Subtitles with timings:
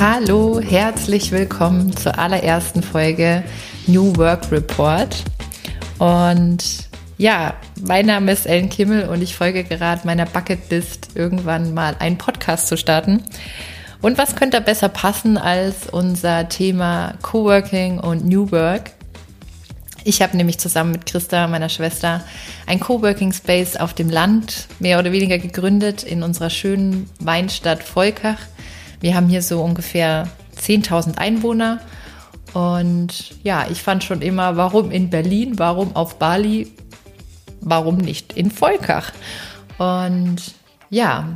[0.00, 3.42] Hallo, herzlich willkommen zur allerersten Folge
[3.88, 5.24] New Work Report.
[5.98, 11.96] Und ja, mein Name ist Ellen Kimmel und ich folge gerade meiner Bucketlist, irgendwann mal
[11.98, 13.24] einen Podcast zu starten.
[14.00, 18.92] Und was könnte besser passen als unser Thema Coworking und New Work?
[20.04, 22.22] Ich habe nämlich zusammen mit Christa, meiner Schwester,
[22.68, 28.38] ein Coworking Space auf dem Land mehr oder weniger gegründet in unserer schönen Weinstadt Volkach.
[29.00, 31.80] Wir haben hier so ungefähr 10.000 Einwohner.
[32.54, 36.72] Und ja, ich fand schon immer, warum in Berlin, warum auf Bali,
[37.60, 39.12] warum nicht in Volkach?
[39.78, 40.36] Und
[40.90, 41.34] ja,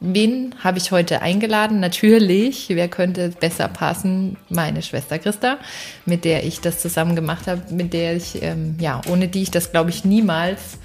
[0.00, 1.80] wen habe ich heute eingeladen?
[1.80, 4.36] Natürlich, wer könnte besser passen?
[4.48, 5.58] Meine Schwester Christa,
[6.04, 9.50] mit der ich das zusammen gemacht habe, mit der ich, ähm, ja, ohne die ich
[9.50, 10.78] das, glaube ich, niemals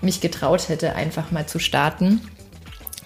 [0.00, 2.20] mich getraut hätte, einfach mal zu starten.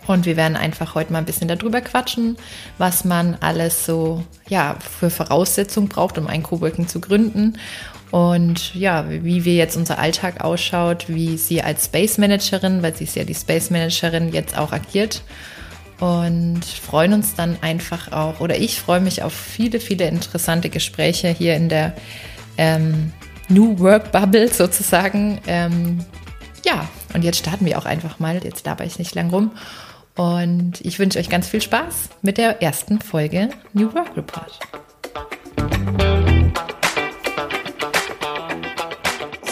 [0.06, 2.36] Und wir werden einfach heute mal ein bisschen darüber quatschen,
[2.78, 7.58] was man alles so ja, für Voraussetzungen braucht, um ein Coworking zu gründen.
[8.10, 13.04] Und ja, wie wir jetzt unser Alltag ausschaut, wie sie als Space Managerin, weil sie
[13.04, 15.22] ist ja die Space Managerin, jetzt auch agiert.
[15.98, 21.28] Und freuen uns dann einfach auch, oder ich freue mich auf viele, viele interessante Gespräche
[21.28, 21.94] hier in der
[22.58, 23.12] ähm,
[23.48, 25.40] New Work Bubble sozusagen.
[25.46, 26.04] Ähm,
[26.66, 28.42] ja, und jetzt starten wir auch einfach mal.
[28.44, 29.52] Jetzt laber ich nicht lang rum.
[30.14, 34.58] Und ich wünsche euch ganz viel Spaß mit der ersten Folge New Work Report.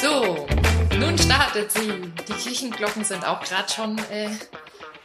[0.03, 0.47] So,
[0.99, 2.13] nun startet sie.
[2.29, 4.29] Die Kirchenglocken sind auch gerade schon äh,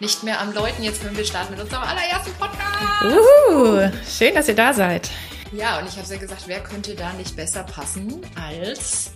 [0.02, 0.84] nicht mehr am Läuten.
[0.84, 3.04] Jetzt können wir starten mit unserem allerersten Podcast.
[3.04, 5.10] Uhu, schön, dass ihr da seid.
[5.54, 9.12] Ja, und ich habe ja gesagt, wer könnte da nicht besser passen als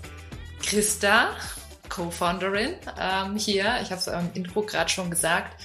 [0.64, 1.32] Christa,
[1.90, 3.80] Co-Founderin ähm, hier.
[3.82, 5.60] Ich habe es im Intro gerade schon gesagt.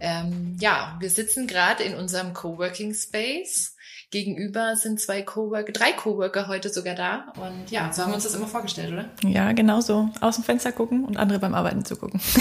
[0.00, 3.74] Ähm, ja, wir sitzen gerade in unserem Coworking Space.
[4.10, 7.32] Gegenüber sind zwei Coworker, drei Coworker heute sogar da.
[7.36, 9.10] Und ja, so haben wir uns das immer vorgestellt, oder?
[9.22, 10.08] Ja, genau so.
[10.22, 12.18] Aus dem Fenster gucken und andere beim Arbeiten zu gucken.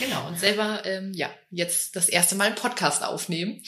[0.00, 0.28] genau.
[0.28, 3.62] Und selber, ähm, ja, jetzt das erste Mal einen Podcast aufnehmen.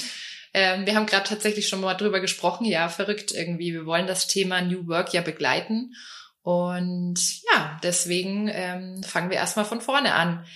[0.54, 2.64] Ähm, wir haben gerade tatsächlich schon mal drüber gesprochen.
[2.64, 3.72] Ja, verrückt irgendwie.
[3.72, 5.94] Wir wollen das Thema New Work ja begleiten.
[6.42, 7.18] Und
[7.52, 10.46] ja, deswegen ähm, fangen wir erstmal von vorne an.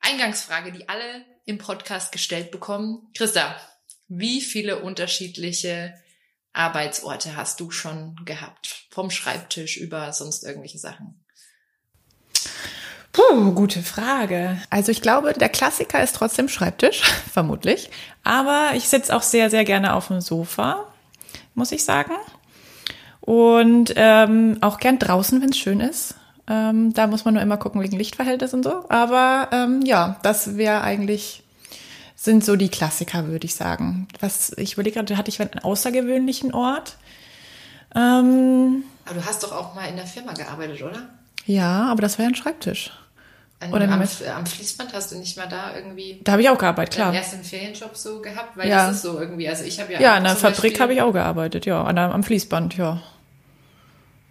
[0.00, 3.08] Eingangsfrage, die alle im Podcast gestellt bekommen.
[3.16, 3.56] Christa,
[4.08, 5.94] wie viele unterschiedliche
[6.52, 8.86] Arbeitsorte hast du schon gehabt?
[8.90, 11.24] Vom Schreibtisch über sonst irgendwelche Sachen?
[13.12, 14.60] Puh, gute Frage.
[14.68, 17.90] Also ich glaube, der Klassiker ist trotzdem Schreibtisch, vermutlich.
[18.24, 20.92] Aber ich sitze auch sehr, sehr gerne auf dem Sofa,
[21.54, 22.12] muss ich sagen.
[23.20, 26.14] Und ähm, auch gern draußen, wenn es schön ist.
[26.48, 28.88] Ähm, da muss man nur immer gucken wegen Lichtverhältnis und so.
[28.88, 31.42] Aber ähm, ja, das wäre eigentlich,
[32.16, 34.08] sind so die Klassiker, würde ich sagen.
[34.20, 36.96] Was ich überlege gerade, hatte ich einen außergewöhnlichen Ort?
[37.94, 41.08] Ähm, aber du hast doch auch mal in der Firma gearbeitet, oder?
[41.46, 42.92] Ja, aber das war ja ein Schreibtisch.
[43.60, 46.20] An, Oder am, am, Fließband hast du nicht mal da irgendwie.
[46.22, 47.12] Da habe ich auch gearbeitet, klar.
[47.12, 48.86] Erst im Ferienjob so gehabt, weil ja.
[48.86, 49.48] das ist so irgendwie.
[49.48, 50.00] Also ich habe ja.
[50.00, 53.02] Ja, in der Fabrik habe ich auch gearbeitet, ja, an, am Fließband, ja.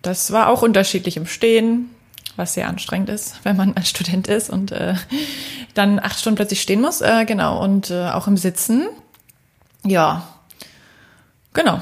[0.02, 1.90] Das war auch unterschiedlich im Stehen,
[2.38, 4.96] was sehr anstrengend ist, wenn man ein Student ist und äh,
[5.74, 7.02] dann acht Stunden plötzlich stehen muss.
[7.02, 8.88] Äh, genau, und äh, auch im Sitzen.
[9.84, 10.28] Ja,
[11.54, 11.82] genau.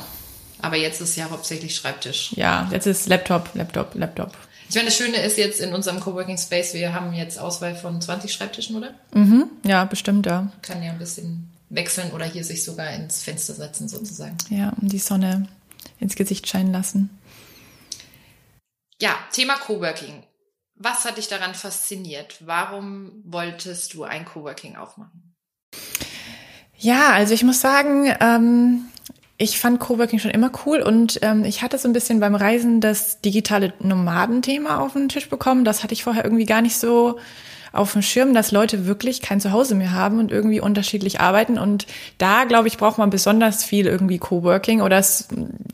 [0.61, 2.33] Aber jetzt ist ja hauptsächlich Schreibtisch.
[2.35, 4.31] Ja, jetzt ist Laptop, Laptop, Laptop.
[4.67, 8.01] Ich meine, das Schöne ist jetzt in unserem Coworking Space, wir haben jetzt Auswahl von
[8.01, 8.95] 20 Schreibtischen, oder?
[9.13, 10.51] Mhm, ja, bestimmt, ja.
[10.63, 14.37] Kann ja ein bisschen wechseln oder hier sich sogar ins Fenster setzen, sozusagen.
[14.49, 15.47] Ja, um die Sonne
[15.99, 17.09] ins Gesicht scheinen lassen.
[19.01, 20.23] Ja, Thema Coworking.
[20.75, 22.37] Was hat dich daran fasziniert?
[22.45, 25.35] Warum wolltest du ein Coworking aufmachen?
[26.77, 28.85] Ja, also ich muss sagen, ähm,
[29.37, 32.81] ich fand Coworking schon immer cool und ähm, ich hatte so ein bisschen beim Reisen
[32.81, 35.63] das digitale Nomadenthema auf den Tisch bekommen.
[35.63, 37.19] Das hatte ich vorher irgendwie gar nicht so
[37.75, 41.57] auf dem Schirm, dass Leute wirklich kein Zuhause mehr haben und irgendwie unterschiedlich arbeiten.
[41.57, 41.85] Und
[42.17, 45.27] da, glaube ich, braucht man besonders viel irgendwie Coworking oder das,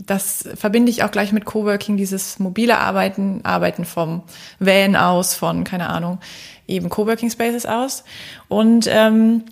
[0.06, 4.24] das verbinde ich auch gleich mit Coworking, dieses mobile Arbeiten, Arbeiten vom
[4.59, 6.19] Van aus, von, keine Ahnung,
[6.68, 8.03] eben Coworking Spaces aus.
[8.48, 9.44] Und ähm,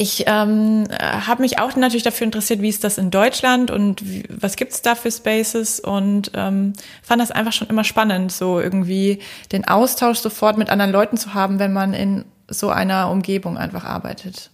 [0.00, 4.24] ich ähm, habe mich auch natürlich dafür interessiert, wie ist das in Deutschland und wie,
[4.30, 9.18] was gibt's da für Spaces und ähm, fand das einfach schon immer spannend, so irgendwie
[9.52, 13.84] den Austausch sofort mit anderen Leuten zu haben, wenn man in so einer Umgebung einfach
[13.84, 14.48] arbeitet.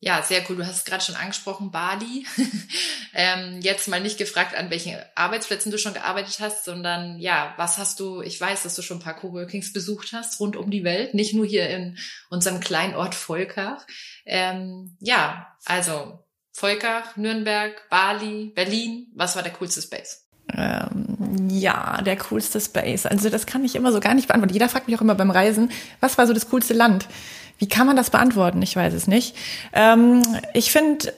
[0.00, 0.56] Ja, sehr cool.
[0.56, 2.24] Du hast es gerade schon angesprochen, Bali.
[3.14, 7.78] ähm, jetzt mal nicht gefragt, an welchen Arbeitsplätzen du schon gearbeitet hast, sondern ja, was
[7.78, 10.84] hast du, ich weiß, dass du schon ein paar Coworkings besucht hast, rund um die
[10.84, 11.98] Welt, nicht nur hier in
[12.30, 13.84] unserem kleinen Ort Volkach.
[14.24, 19.10] Ähm, ja, also Volkach, Nürnberg, Bali, Berlin.
[19.16, 20.28] Was war der coolste Space?
[20.54, 23.04] Ähm, ja, der coolste Space.
[23.04, 24.54] Also das kann ich immer so gar nicht beantworten.
[24.54, 27.08] Jeder fragt mich auch immer beim Reisen, was war so das coolste Land?
[27.58, 28.62] Wie kann man das beantworten?
[28.62, 29.36] Ich weiß es nicht.
[29.72, 30.22] Ähm,
[30.54, 31.12] ich finde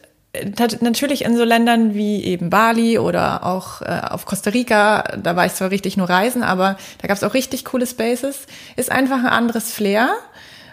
[0.80, 5.46] natürlich in so Ländern wie eben Bali oder auch äh, auf Costa Rica, da war
[5.46, 8.46] ich zwar richtig nur reisen, aber da gab es auch richtig coole Spaces,
[8.76, 10.08] ist einfach ein anderes Flair.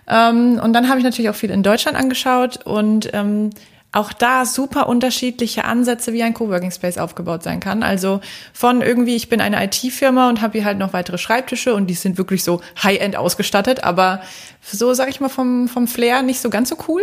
[0.07, 3.49] Ähm, und dann habe ich natürlich auch viel in Deutschland angeschaut und ähm,
[3.93, 7.83] auch da super unterschiedliche Ansätze, wie ein Coworking Space aufgebaut sein kann.
[7.83, 8.19] Also
[8.53, 11.93] von irgendwie, ich bin eine IT-Firma und habe hier halt noch weitere Schreibtische und die
[11.93, 14.21] sind wirklich so High-End ausgestattet, aber
[14.61, 17.01] so, sag ich mal, vom, vom Flair nicht so ganz so cool.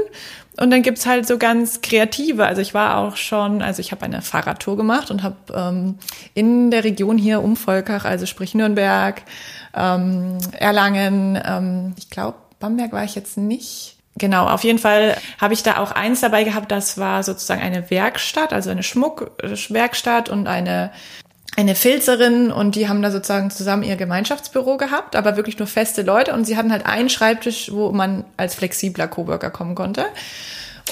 [0.56, 2.46] Und dann gibt's halt so ganz kreative.
[2.46, 5.98] Also ich war auch schon, also ich habe eine Fahrradtour gemacht und habe ähm,
[6.34, 9.22] in der Region hier um Volkach, also sprich Nürnberg,
[9.74, 15.54] ähm, Erlangen, ähm, ich glaube, Bamberg war ich jetzt nicht Genau, auf jeden Fall habe
[15.54, 20.46] ich da auch eins dabei gehabt, das war sozusagen eine Werkstatt, also eine Schmuckwerkstatt und
[20.46, 20.92] eine
[21.56, 26.02] eine Filzerin und die haben da sozusagen zusammen ihr Gemeinschaftsbüro gehabt, aber wirklich nur feste
[26.02, 30.06] Leute und sie hatten halt einen Schreibtisch, wo man als flexibler Coworker kommen konnte.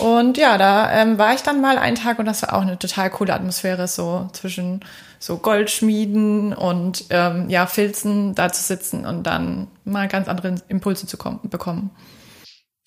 [0.00, 2.78] Und ja, da ähm, war ich dann mal einen Tag und das war auch eine
[2.78, 4.80] total coole Atmosphäre, so zwischen
[5.19, 11.06] so Goldschmieden und ähm, ja, Filzen da zu sitzen und dann mal ganz andere Impulse
[11.06, 11.90] zu kommen, bekommen.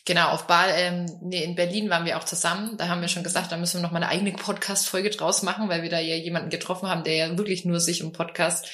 [0.06, 2.78] Genau, auf Bal, ähm, nee, in Berlin waren wir auch zusammen.
[2.78, 5.68] Da haben wir schon gesagt, da müssen wir noch mal eine eigene Podcast-Folge draus machen,
[5.68, 8.69] weil wir da ja jemanden getroffen haben, der ja wirklich nur sich um Podcast,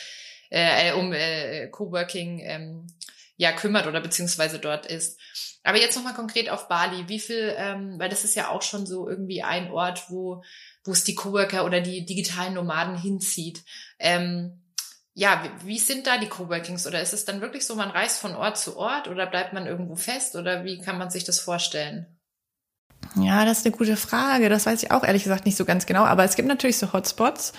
[0.50, 2.88] äh, äh, um äh, Coworking ähm,
[3.38, 5.20] ja kümmert oder beziehungsweise dort ist.
[5.64, 7.08] Aber jetzt noch mal konkret auf Bali.
[7.08, 10.44] Wie viel, ähm, weil das ist ja auch schon so irgendwie ein Ort, wo
[10.84, 13.64] wo es die Coworker oder die digitalen Nomaden hinzieht.
[14.00, 14.61] Ähm,
[15.14, 16.88] ja, wie, wie sind da die Coworkings?
[16.88, 19.66] Oder ist es dann wirklich so, man reist von Ort zu Ort oder bleibt man
[19.66, 20.36] irgendwo fest?
[20.36, 22.06] Oder wie kann man sich das vorstellen?
[23.16, 24.48] Ja, das ist eine gute Frage.
[24.48, 26.04] Das weiß ich auch ehrlich gesagt nicht so ganz genau.
[26.04, 27.52] Aber es gibt natürlich so Hotspots,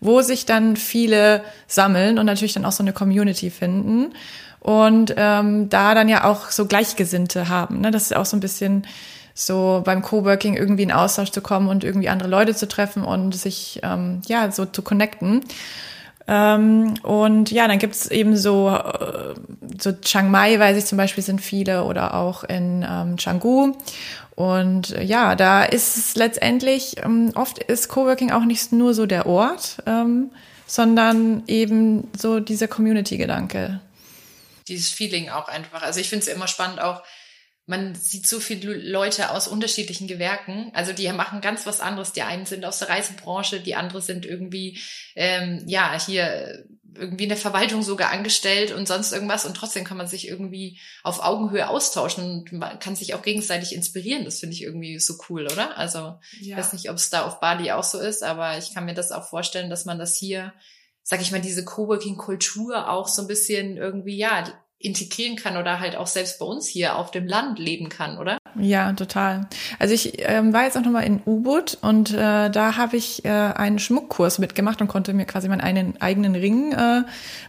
[0.00, 4.12] wo sich dann viele sammeln und natürlich dann auch so eine Community finden.
[4.58, 7.82] Und ähm, da dann ja auch so Gleichgesinnte haben.
[7.82, 7.92] Ne?
[7.92, 8.84] Das ist auch so ein bisschen
[9.32, 13.32] so beim Coworking irgendwie in Austausch zu kommen und irgendwie andere Leute zu treffen und
[13.32, 15.44] sich ähm, ja so zu connecten.
[16.28, 19.34] Ähm, und ja, dann gibt's eben so, äh,
[19.80, 23.74] so Chiang Mai, weiß ich zum Beispiel, sind viele oder auch in ähm, Canggu.
[24.34, 29.26] Und ja, da ist es letztendlich, ähm, oft ist Coworking auch nicht nur so der
[29.26, 30.30] Ort, ähm,
[30.66, 33.80] sondern eben so dieser Community-Gedanke.
[34.68, 35.82] Dieses Feeling auch einfach.
[35.82, 37.02] Also ich finde es immer spannend auch,
[37.66, 40.70] man sieht so viele Leute aus unterschiedlichen Gewerken.
[40.72, 42.12] Also die machen ganz was anderes.
[42.12, 44.78] Die einen sind aus der Reisebranche, die andere sind irgendwie,
[45.16, 46.64] ähm, ja, hier
[46.94, 49.44] irgendwie in der Verwaltung sogar angestellt und sonst irgendwas.
[49.44, 53.74] Und trotzdem kann man sich irgendwie auf Augenhöhe austauschen und man kann sich auch gegenseitig
[53.74, 54.24] inspirieren.
[54.24, 55.76] Das finde ich irgendwie so cool, oder?
[55.76, 56.20] Also ja.
[56.40, 58.94] ich weiß nicht, ob es da auf Bali auch so ist, aber ich kann mir
[58.94, 60.54] das auch vorstellen, dass man das hier,
[61.02, 64.44] sag ich mal, diese Coworking-Kultur auch so ein bisschen irgendwie, ja,
[64.78, 68.36] integrieren kann oder halt auch selbst bei uns hier auf dem Land leben kann, oder?
[68.58, 69.48] Ja, total.
[69.78, 73.28] Also ich ähm, war jetzt auch nochmal in U-Boot und äh, da habe ich äh,
[73.28, 77.02] einen Schmuckkurs mitgemacht und konnte mir quasi meinen einen eigenen Ring äh,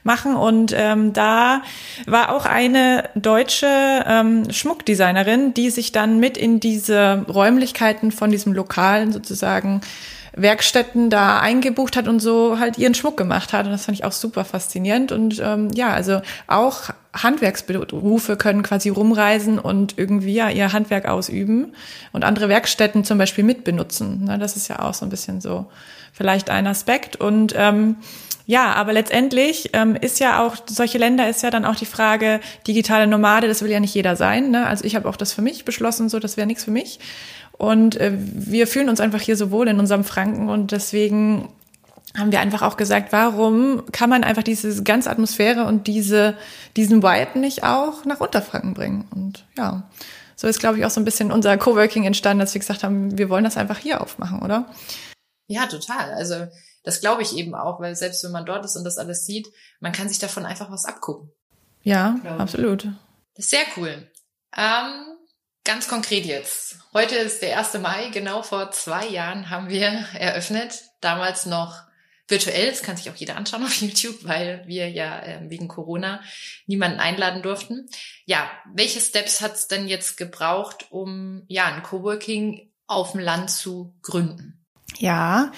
[0.04, 0.36] machen.
[0.36, 1.64] Und ähm, da
[2.06, 3.68] war auch eine deutsche
[4.08, 9.82] ähm, Schmuckdesignerin, die sich dann mit in diese Räumlichkeiten von diesem Lokalen sozusagen
[10.38, 13.66] Werkstätten da eingebucht hat und so halt ihren Schmuck gemacht hat.
[13.66, 15.12] Und das fand ich auch super faszinierend.
[15.12, 21.74] Und ähm, ja, also auch Handwerksberufe können quasi rumreisen und irgendwie ja ihr Handwerk ausüben
[22.12, 24.26] und andere Werkstätten zum Beispiel mitbenutzen.
[24.26, 25.66] Ne, das ist ja auch so ein bisschen so
[26.14, 27.16] vielleicht ein Aspekt.
[27.16, 27.98] Und ähm,
[28.46, 32.40] ja, aber letztendlich ähm, ist ja auch, solche Länder ist ja dann auch die Frage,
[32.66, 34.52] digitale Nomade, das will ja nicht jeder sein.
[34.52, 34.66] Ne?
[34.66, 37.00] Also ich habe auch das für mich beschlossen, so das wäre nichts für mich.
[37.58, 41.50] Und äh, wir fühlen uns einfach hier so wohl in unserem Franken und deswegen
[42.16, 46.36] haben wir einfach auch gesagt, warum kann man einfach diese ganze Atmosphäre und diese,
[46.76, 49.08] diesen Vibe nicht auch nach Unterfranken bringen?
[49.14, 49.90] Und ja,
[50.36, 53.18] so ist, glaube ich, auch so ein bisschen unser Coworking entstanden, dass wir gesagt haben,
[53.18, 54.72] wir wollen das einfach hier aufmachen, oder?
[55.48, 56.14] Ja, total.
[56.14, 56.48] Also
[56.84, 59.48] das glaube ich eben auch, weil selbst wenn man dort ist und das alles sieht,
[59.80, 61.32] man kann sich davon einfach was abgucken.
[61.84, 62.86] Ja, absolut.
[63.36, 64.10] Das ist sehr cool.
[64.56, 65.17] Ähm,
[65.68, 66.78] Ganz konkret jetzt.
[66.94, 67.74] Heute ist der 1.
[67.82, 70.82] Mai, genau vor zwei Jahren haben wir eröffnet.
[71.02, 71.82] Damals noch
[72.30, 76.22] virtuell, das kann sich auch jeder anschauen auf YouTube, weil wir ja äh, wegen Corona
[76.68, 77.90] niemanden einladen durften.
[78.26, 83.52] Ja, welche Steps hat es denn jetzt gebraucht, um ja ein Coworking auf dem Land
[83.52, 84.66] zu gründen?
[85.00, 85.52] Ja,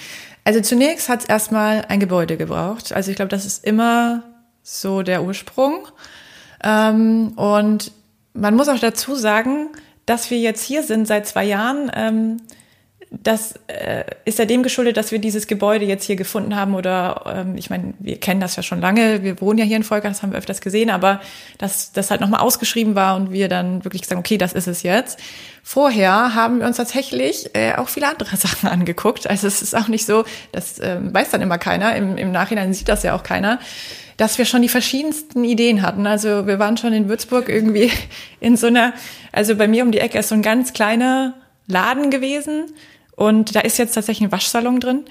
[0.44, 2.94] also zunächst hat es erstmal ein Gebäude gebraucht.
[2.94, 4.24] Also ich glaube, das ist immer
[4.64, 5.88] so der Ursprung.
[6.64, 7.92] Ähm, und
[8.34, 9.70] man muss auch dazu sagen,
[10.10, 12.38] dass wir jetzt hier sind seit zwei Jahren, ähm,
[13.12, 17.24] das äh, ist ja dem geschuldet, dass wir dieses Gebäude jetzt hier gefunden haben oder
[17.26, 20.08] ähm, ich meine, wir kennen das ja schon lange, wir wohnen ja hier in Volker,
[20.08, 21.20] das haben wir öfters gesehen, aber
[21.58, 24.84] dass das halt nochmal ausgeschrieben war und wir dann wirklich sagen, okay, das ist es
[24.84, 25.20] jetzt.
[25.64, 29.28] Vorher haben wir uns tatsächlich äh, auch viele andere Sachen angeguckt.
[29.28, 32.74] Also es ist auch nicht so, das äh, weiß dann immer keiner, im, im Nachhinein
[32.74, 33.60] sieht das ja auch keiner
[34.20, 36.06] dass wir schon die verschiedensten Ideen hatten.
[36.06, 37.90] Also wir waren schon in Würzburg irgendwie
[38.42, 38.94] in so einer,
[39.32, 41.36] also bei mir um die Ecke ist so ein ganz kleiner
[41.68, 42.66] Laden gewesen
[43.16, 45.06] und da ist jetzt tatsächlich ein Waschsalon drin.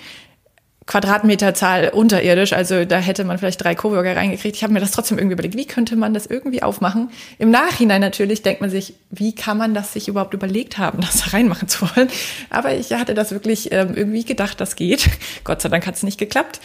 [0.89, 4.57] Quadratmeterzahl unterirdisch, also da hätte man vielleicht drei Coworker reingekriegt.
[4.57, 7.11] Ich habe mir das trotzdem irgendwie überlegt, wie könnte man das irgendwie aufmachen?
[7.39, 11.23] Im Nachhinein natürlich denkt man sich, wie kann man das sich überhaupt überlegt haben, das
[11.23, 12.09] da reinmachen zu wollen?
[12.49, 15.11] Aber ich hatte das wirklich ähm, irgendwie gedacht, das geht.
[15.45, 16.59] Gott sei Dank hat es nicht geklappt.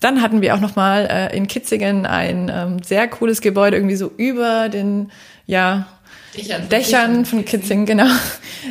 [0.00, 3.96] Dann hatten wir auch noch mal äh, in Kitzingen ein ähm, sehr cooles Gebäude irgendwie
[3.96, 5.12] so über den
[5.46, 5.86] ja
[6.36, 8.06] Dächern, Dächern von Kitzingen, genau.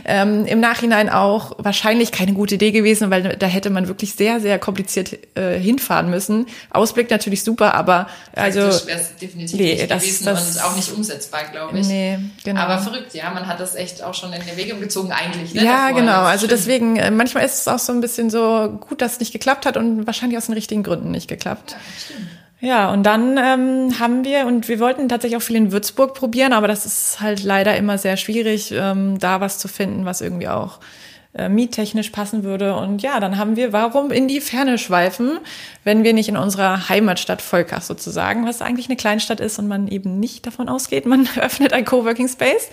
[0.06, 4.40] Ähm, Im Nachhinein auch wahrscheinlich keine gute Idee gewesen, weil da hätte man wirklich sehr,
[4.40, 6.46] sehr kompliziert äh, hinfahren müssen.
[6.70, 8.70] Ausblick natürlich super, aber also
[9.22, 11.88] definitiv nee, nicht das, gewesen das, und auch nicht umsetzbar, glaube ich.
[11.88, 12.62] Nee, genau.
[12.62, 15.54] Aber verrückt, ja, man hat das echt auch schon in Erwägung gezogen eigentlich.
[15.54, 16.02] Ne, ja, davor.
[16.02, 16.24] genau.
[16.24, 19.34] Also deswegen, äh, manchmal ist es auch so ein bisschen so gut, dass es nicht
[19.34, 21.72] geklappt hat und wahrscheinlich aus den richtigen Gründen nicht geklappt.
[21.72, 22.28] Ja, stimmt.
[22.60, 26.54] Ja, und dann ähm, haben wir, und wir wollten tatsächlich auch viel in Würzburg probieren,
[26.54, 30.48] aber das ist halt leider immer sehr schwierig, ähm, da was zu finden, was irgendwie
[30.48, 30.80] auch
[31.36, 32.76] äh, miettechnisch passen würde.
[32.76, 35.40] Und ja, dann haben wir, warum in die Ferne schweifen,
[35.84, 39.88] wenn wir nicht in unserer Heimatstadt Volkach sozusagen, was eigentlich eine Kleinstadt ist und man
[39.88, 42.70] eben nicht davon ausgeht, man öffnet ein Coworking Space.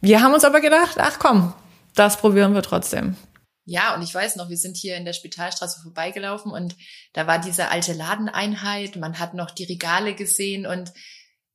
[0.00, 1.52] Wir haben uns aber gedacht, ach komm,
[1.96, 3.16] das probieren wir trotzdem.
[3.72, 6.74] Ja, und ich weiß noch, wir sind hier in der Spitalstraße vorbeigelaufen und
[7.12, 10.92] da war diese alte Ladeneinheit, man hat noch die Regale gesehen und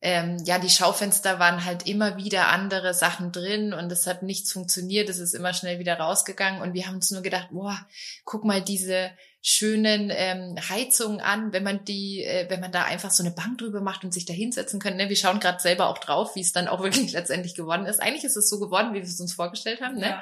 [0.06, 4.52] ähm, ja, die Schaufenster waren halt immer wieder andere Sachen drin und es hat nichts
[4.52, 7.76] funktioniert, es ist immer schnell wieder rausgegangen und wir haben uns nur gedacht, boah,
[8.24, 9.10] guck mal diese
[9.42, 13.58] schönen ähm, Heizungen an, wenn man die, äh, wenn man da einfach so eine Bank
[13.58, 14.98] drüber macht und sich da hinsetzen können.
[14.98, 15.10] Ne?
[15.10, 18.00] Wir schauen gerade selber auch drauf, wie es dann auch wirklich letztendlich geworden ist.
[18.00, 19.96] Eigentlich ist es so geworden, wie wir es uns vorgestellt haben.
[19.96, 20.22] Ne?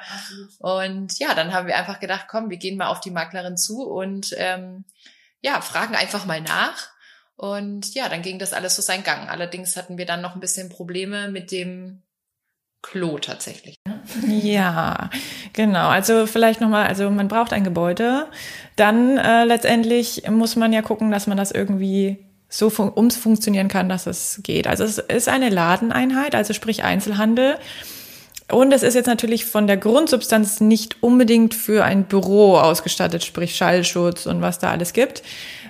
[0.60, 3.82] und ja, dann haben wir einfach gedacht, komm, wir gehen mal auf die Maklerin zu
[3.82, 4.86] und ähm,
[5.42, 6.93] ja, fragen einfach mal nach.
[7.36, 9.28] Und ja, dann ging das alles so seinen Gang.
[9.28, 12.02] Allerdings hatten wir dann noch ein bisschen Probleme mit dem
[12.82, 13.76] Klo tatsächlich.
[14.28, 15.08] Ja,
[15.54, 15.88] genau.
[15.88, 18.26] Also vielleicht nochmal, also man braucht ein Gebäude.
[18.76, 23.88] Dann äh, letztendlich muss man ja gucken, dass man das irgendwie so fun umfunktionieren kann,
[23.88, 24.66] dass es geht.
[24.66, 27.56] Also es ist eine Ladeneinheit, also sprich Einzelhandel.
[28.52, 33.56] Und es ist jetzt natürlich von der Grundsubstanz nicht unbedingt für ein Büro ausgestattet, sprich
[33.56, 35.22] Schallschutz und was da alles gibt.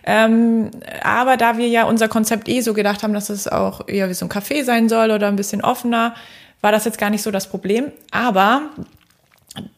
[0.07, 0.71] Ähm,
[1.03, 4.15] aber da wir ja unser Konzept eh so gedacht haben, dass es auch eher wie
[4.15, 6.15] so ein Café sein soll oder ein bisschen offener,
[6.61, 7.91] war das jetzt gar nicht so das Problem.
[8.11, 8.71] Aber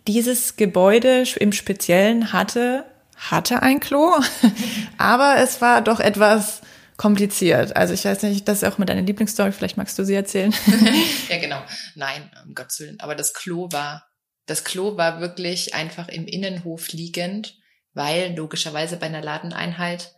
[0.06, 2.84] dieses Gebäude im Speziellen hatte,
[3.16, 4.14] hatte ein Klo,
[4.98, 6.60] aber es war doch etwas
[6.96, 7.76] kompliziert.
[7.76, 10.54] Also ich weiß nicht, das ist auch mit deiner Lieblingsstory, vielleicht magst du sie erzählen.
[11.28, 11.62] ja, genau.
[11.94, 13.00] Nein, um Gottes Willen.
[13.00, 14.06] Aber das Klo war,
[14.46, 17.58] das Klo war wirklich einfach im Innenhof liegend,
[17.92, 20.15] weil logischerweise bei einer Ladeneinheit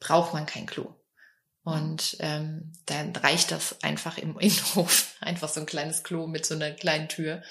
[0.00, 0.94] braucht man kein Klo.
[1.62, 5.14] Und ähm, dann reicht das einfach im Innenhof.
[5.20, 7.42] Einfach so ein kleines Klo mit so einer kleinen Tür.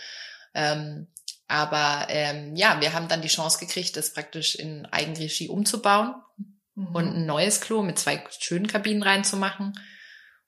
[0.53, 1.07] Ähm,
[1.47, 6.15] aber ähm, ja, wir haben dann die Chance gekriegt, das praktisch in Eigenregie umzubauen
[6.75, 6.95] mhm.
[6.95, 9.73] und ein neues Klo mit zwei schönen Kabinen reinzumachen.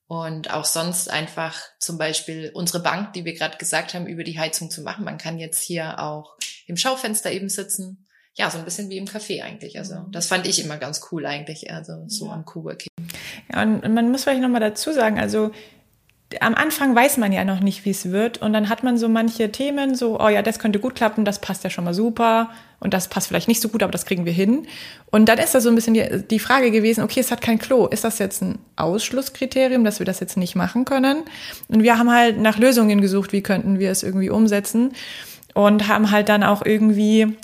[0.06, 4.38] Und auch sonst einfach zum Beispiel unsere Bank, die wir gerade gesagt haben, über die
[4.38, 5.06] Heizung zu machen.
[5.06, 6.36] Man kann jetzt hier auch
[6.68, 8.08] im Schaufenster eben sitzen.
[8.38, 9.78] Ja, so ein bisschen wie im Café eigentlich.
[9.78, 10.12] Also mhm.
[10.12, 12.34] das fand ich immer ganz cool eigentlich, also so ja.
[12.34, 12.90] am Coworking.
[13.52, 15.52] Ja, und man muss vielleicht nochmal dazu sagen, also
[16.40, 18.42] am Anfang weiß man ja noch nicht, wie es wird.
[18.42, 21.40] Und dann hat man so manche Themen, so, oh ja, das könnte gut klappen, das
[21.40, 22.50] passt ja schon mal super.
[22.80, 24.66] Und das passt vielleicht nicht so gut, aber das kriegen wir hin.
[25.12, 27.60] Und dann ist da so ein bisschen die, die Frage gewesen, okay, es hat kein
[27.60, 27.86] Klo.
[27.88, 31.24] Ist das jetzt ein Ausschlusskriterium, dass wir das jetzt nicht machen können?
[31.68, 34.94] Und wir haben halt nach Lösungen gesucht, wie könnten wir es irgendwie umsetzen.
[35.54, 37.36] Und haben halt dann auch irgendwie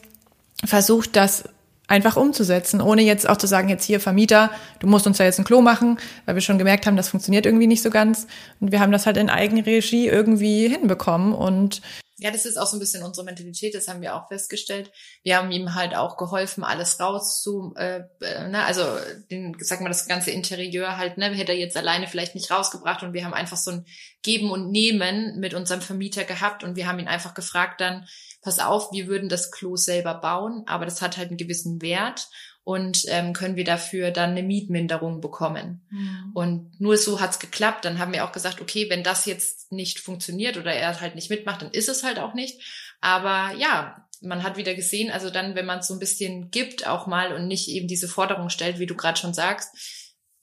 [0.65, 1.45] versucht, das
[1.87, 5.39] einfach umzusetzen, ohne jetzt auch zu sagen, jetzt hier Vermieter, du musst uns da jetzt
[5.39, 8.27] ein Klo machen, weil wir schon gemerkt haben, das funktioniert irgendwie nicht so ganz.
[8.59, 11.81] Und wir haben das halt in Eigenregie irgendwie hinbekommen und
[12.19, 14.91] ja, das ist auch so ein bisschen unsere Mentalität, das haben wir auch festgestellt.
[15.21, 18.83] Wir haben ihm halt auch geholfen, alles raus zu, äh, äh, ne, also
[19.29, 23.03] den, sag mal, das ganze Interieur halt, ne, hätte er jetzt alleine vielleicht nicht rausgebracht
[23.03, 23.85] und wir haben einfach so ein
[24.23, 28.07] Geben und Nehmen mit unserem Vermieter gehabt und wir haben ihn einfach gefragt dann,
[28.47, 32.29] pass auf, wir würden das Klo selber bauen, aber das hat halt einen gewissen Wert
[32.63, 35.85] und ähm, können wir dafür dann eine Mietminderung bekommen.
[35.89, 36.31] Mhm.
[36.33, 37.83] Und nur so hat's geklappt.
[37.83, 41.29] Dann haben wir auch gesagt, okay, wenn das jetzt nicht funktioniert oder er halt nicht
[41.29, 42.61] mitmacht, dann ist es halt auch nicht.
[43.01, 46.87] Aber ja, man hat wieder gesehen, also dann, wenn man es so ein bisschen gibt
[46.87, 49.75] auch mal und nicht eben diese Forderung stellt, wie du gerade schon sagst,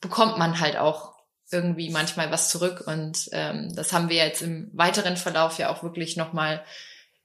[0.03, 1.15] bekommt man halt auch
[1.51, 2.85] irgendwie manchmal was zurück.
[2.87, 6.63] Und ähm, das haben wir jetzt im weiteren Verlauf ja auch wirklich nochmal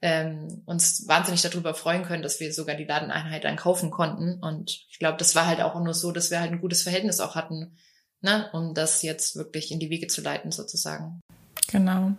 [0.02, 4.42] ähm, uns wahnsinnig darüber freuen können, dass wir sogar die Ladeneinheit dann kaufen konnten.
[4.42, 7.20] Und ich glaube, das war halt auch nur so, dass wir halt ein gutes Verhältnis
[7.20, 7.76] auch hatten,
[8.20, 11.20] ne, um das jetzt wirklich in die Wege zu leiten, sozusagen.
[11.68, 12.12] Genau.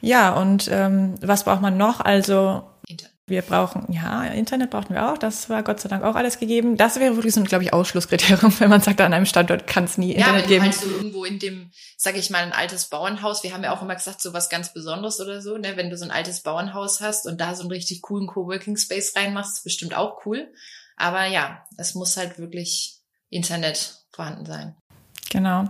[0.00, 2.00] Ja, und ähm, was braucht man noch?
[2.00, 2.64] Also.
[3.28, 5.18] Wir brauchen, ja, Internet brauchten wir auch.
[5.18, 6.76] Das war Gott sei Dank auch alles gegeben.
[6.76, 9.84] Das wäre wirklich so ein, glaube ich, Ausschlusskriterium, wenn man sagt, an einem Standort kann
[9.84, 10.64] es nie Internet geben.
[10.64, 13.42] Ja, halt so irgendwo in dem, sag ich mal, ein altes Bauernhaus.
[13.42, 15.76] Wir haben ja auch immer gesagt, so was ganz Besonderes oder so, ne?
[15.76, 19.14] Wenn du so ein altes Bauernhaus hast und da so einen richtig coolen Coworking Space
[19.14, 20.50] reinmachst, ist bestimmt auch cool.
[20.96, 24.74] Aber ja, es muss halt wirklich Internet vorhanden sein.
[25.30, 25.64] Genau.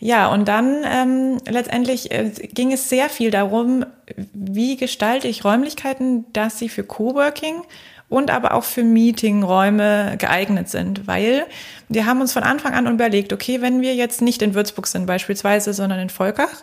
[0.00, 3.84] Ja, und dann ähm, letztendlich äh, ging es sehr viel darum,
[4.32, 7.62] wie gestalte ich Räumlichkeiten, dass sie für Coworking
[8.08, 11.46] und aber auch für Meetingräume geeignet sind, weil
[11.88, 15.06] wir haben uns von Anfang an überlegt, okay, wenn wir jetzt nicht in Würzburg sind
[15.06, 16.62] beispielsweise, sondern in Volkach,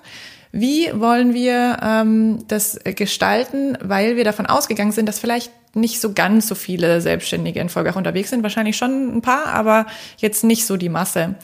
[0.52, 6.14] wie wollen wir ähm, das gestalten, weil wir davon ausgegangen sind, dass vielleicht nicht so
[6.14, 9.88] ganz so viele Selbstständige in Volkach unterwegs sind, wahrscheinlich schon ein paar, aber
[10.18, 11.36] jetzt nicht so die Masse.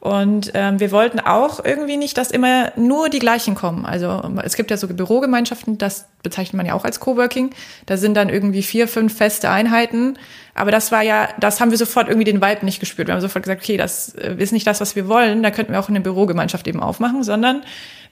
[0.00, 3.84] Und ähm, wir wollten auch irgendwie nicht, dass immer nur die gleichen kommen.
[3.84, 7.50] Also es gibt ja so Bürogemeinschaften, das bezeichnet man ja auch als Coworking.
[7.84, 10.18] Da sind dann irgendwie vier, fünf feste Einheiten.
[10.54, 13.08] Aber das war ja, das haben wir sofort irgendwie den Vibe nicht gespürt.
[13.08, 15.42] Wir haben sofort gesagt, okay, das äh, ist nicht das, was wir wollen.
[15.42, 17.62] Da könnten wir auch eine Bürogemeinschaft eben aufmachen, sondern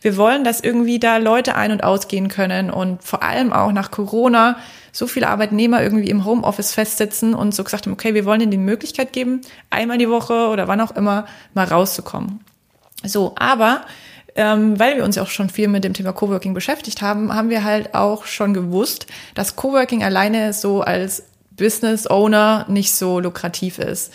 [0.00, 3.90] wir wollen, dass irgendwie da Leute ein- und ausgehen können und vor allem auch nach
[3.90, 4.56] Corona
[4.92, 8.50] so viele Arbeitnehmer irgendwie im Homeoffice festsitzen und so gesagt haben, okay, wir wollen ihnen
[8.50, 9.40] die Möglichkeit geben,
[9.70, 12.40] einmal die Woche oder wann auch immer mal rauszukommen.
[13.04, 13.82] So, aber
[14.34, 17.64] ähm, weil wir uns auch schon viel mit dem Thema Coworking beschäftigt haben, haben wir
[17.64, 21.24] halt auch schon gewusst, dass Coworking alleine so als
[21.58, 24.12] Business Owner nicht so lukrativ ist.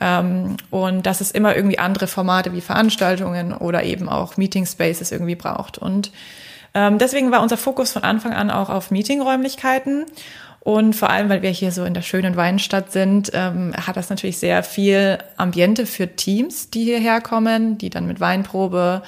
[0.00, 5.12] Ähm, und dass es immer irgendwie andere Formate wie Veranstaltungen oder eben auch Meeting Spaces
[5.12, 5.78] irgendwie braucht.
[5.78, 6.10] Und
[6.74, 10.06] ähm, deswegen war unser Fokus von Anfang an auch auf Meetingräumlichkeiten.
[10.60, 14.10] Und vor allem, weil wir hier so in der schönen Weinstadt sind, ähm, hat das
[14.10, 19.02] natürlich sehr viel Ambiente für Teams, die hierher kommen, die dann mit Weinprobe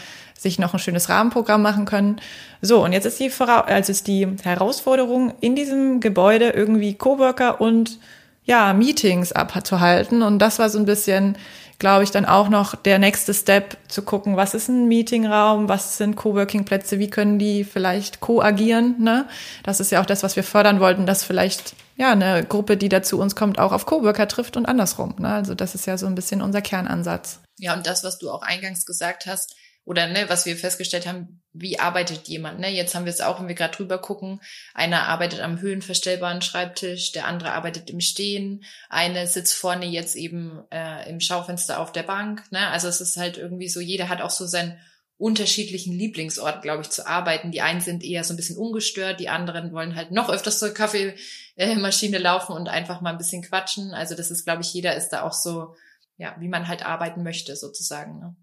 [0.44, 2.20] sich noch ein schönes Rahmenprogramm machen können.
[2.62, 7.98] So, und jetzt ist die, also ist die Herausforderung, in diesem Gebäude irgendwie Coworker und
[8.44, 10.22] ja, Meetings abzuhalten.
[10.22, 11.36] Und das war so ein bisschen,
[11.78, 15.96] glaube ich, dann auch noch der nächste Step zu gucken, was ist ein Meetingraum, was
[15.96, 19.02] sind Coworking-Plätze, wie können die vielleicht co-agieren.
[19.02, 19.26] Ne?
[19.62, 22.88] Das ist ja auch das, was wir fördern wollten, dass vielleicht ja eine Gruppe, die
[22.88, 25.14] da zu uns kommt, auch auf Coworker trifft und andersrum.
[25.18, 25.28] Ne?
[25.28, 27.40] Also das ist ja so ein bisschen unser Kernansatz.
[27.56, 29.54] Ja, und das, was du auch eingangs gesagt hast,
[29.84, 32.58] oder ne, was wir festgestellt haben, wie arbeitet jemand.
[32.58, 32.70] Ne?
[32.70, 34.40] Jetzt haben wir es auch, wenn wir gerade drüber gucken,
[34.72, 40.62] einer arbeitet am höhenverstellbaren Schreibtisch, der andere arbeitet im Stehen, eine sitzt vorne jetzt eben
[40.70, 42.50] äh, im Schaufenster auf der Bank.
[42.50, 42.66] Ne?
[42.68, 44.78] Also es ist halt irgendwie so, jeder hat auch so seinen
[45.16, 47.52] unterschiedlichen Lieblingsort, glaube ich, zu arbeiten.
[47.52, 50.74] Die einen sind eher so ein bisschen ungestört, die anderen wollen halt noch öfters zur
[50.74, 53.92] Kaffeemaschine laufen und einfach mal ein bisschen quatschen.
[53.92, 55.76] Also das ist, glaube ich, jeder ist da auch so,
[56.16, 58.18] ja, wie man halt arbeiten möchte, sozusagen.
[58.18, 58.36] Ne?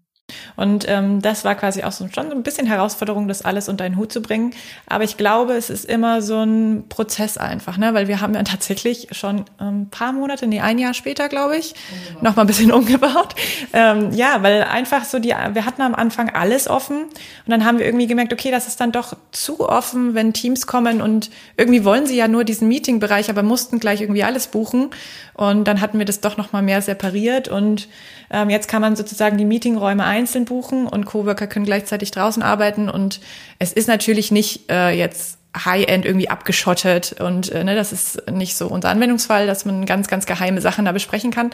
[0.56, 3.84] Und ähm, das war quasi auch so schon so ein bisschen Herausforderung, das alles unter
[3.84, 4.52] einen Hut zu bringen.
[4.86, 7.94] Aber ich glaube, es ist immer so ein Prozess einfach, ne?
[7.94, 11.56] weil wir haben ja tatsächlich schon ein ähm, paar Monate, nee, ein Jahr später, glaube
[11.56, 12.22] ich, umgebaut.
[12.22, 13.34] noch mal ein bisschen umgebaut.
[13.72, 17.10] Ähm, ja, weil einfach so die, wir hatten am Anfang alles offen und
[17.46, 21.00] dann haben wir irgendwie gemerkt, okay, das ist dann doch zu offen, wenn Teams kommen
[21.00, 24.90] und irgendwie wollen sie ja nur diesen Meeting-Bereich, aber mussten gleich irgendwie alles buchen.
[25.34, 27.88] Und dann hatten wir das doch noch mal mehr separiert und
[28.30, 32.88] ähm, jetzt kann man sozusagen die Meetingräume einzeln buchen und Coworker können gleichzeitig draußen arbeiten.
[32.88, 33.20] Und
[33.58, 38.56] es ist natürlich nicht äh, jetzt High-End irgendwie abgeschottet und äh, ne, das ist nicht
[38.56, 41.50] so unser Anwendungsfall, dass man ganz, ganz geheime Sachen da besprechen kann.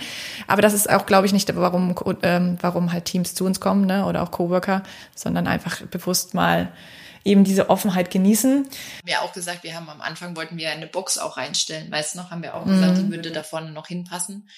[0.46, 3.86] Aber das ist auch, glaube ich, nicht, warum, ähm, warum halt Teams zu uns kommen
[3.86, 4.84] ne, oder auch Coworker,
[5.16, 6.68] sondern einfach bewusst mal
[7.24, 8.68] eben diese Offenheit genießen.
[9.04, 12.14] Wir haben auch gesagt, wir haben am Anfang wollten wir eine Box auch reinstellen, weißt
[12.14, 13.06] du noch, haben wir auch gesagt, mhm.
[13.06, 14.48] die würde da vorne noch hinpassen.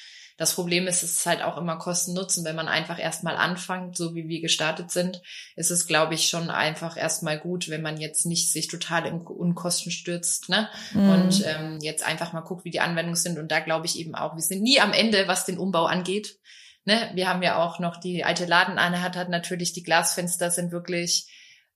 [0.40, 2.46] Das Problem ist, es ist halt auch immer Kosten-Nutzen.
[2.46, 5.20] Wenn man einfach erstmal anfängt, so wie wir gestartet sind,
[5.55, 9.20] ist es, glaube ich, schon einfach erstmal gut, wenn man jetzt nicht sich total in
[9.20, 10.70] Unkosten stürzt, ne?
[10.94, 11.11] Mhm.
[11.11, 13.38] Und ähm, jetzt einfach mal guckt, wie die Anwendungen sind.
[13.38, 16.38] Und da glaube ich eben auch, wir sind nie am Ende, was den Umbau angeht.
[16.87, 17.11] Ne?
[17.12, 21.27] Wir haben ja auch noch die alte Ladeneinheit hat natürlich die Glasfenster sind wirklich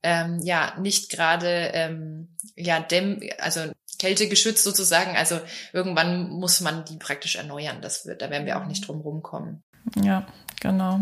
[0.04, 5.16] ähm, ja nicht gerade ähm, ja dämm also Kälte geschützt sozusagen.
[5.16, 5.40] Also
[5.72, 7.80] irgendwann muss man die praktisch erneuern.
[7.80, 9.64] Das wird, da werden wir auch nicht drum rumkommen.
[10.02, 10.26] Ja,
[10.60, 11.00] genau.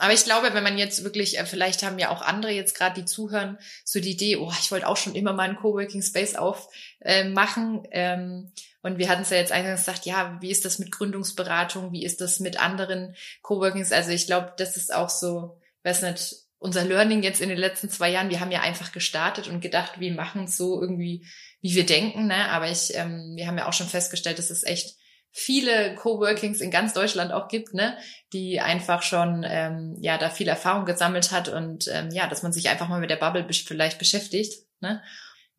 [0.00, 3.00] Aber ich glaube, wenn man jetzt wirklich, äh, vielleicht haben ja auch andere jetzt gerade,
[3.00, 6.36] die zuhören, so die Idee, oh, ich wollte auch schon immer mal einen Coworking Space
[6.36, 7.84] aufmachen.
[7.84, 8.52] Äh, ähm,
[8.82, 11.92] und wir hatten es ja jetzt eingangs gesagt, ja, wie ist das mit Gründungsberatung?
[11.92, 13.90] Wie ist das mit anderen Coworkings?
[13.90, 17.88] Also ich glaube, das ist auch so, weiß nicht, unser Learning jetzt in den letzten
[17.88, 18.30] zwei Jahren.
[18.30, 21.26] Wir haben ja einfach gestartet und gedacht, wir machen es so irgendwie,
[21.60, 22.26] wie wir denken.
[22.26, 22.48] Ne?
[22.50, 24.96] Aber ich, ähm, wir haben ja auch schon festgestellt, dass es echt
[25.30, 27.96] viele Coworkings in ganz Deutschland auch gibt, ne,
[28.32, 32.52] die einfach schon ähm, ja da viel Erfahrung gesammelt hat und ähm, ja, dass man
[32.52, 35.02] sich einfach mal mit der Bubble vielleicht beschäftigt, ne?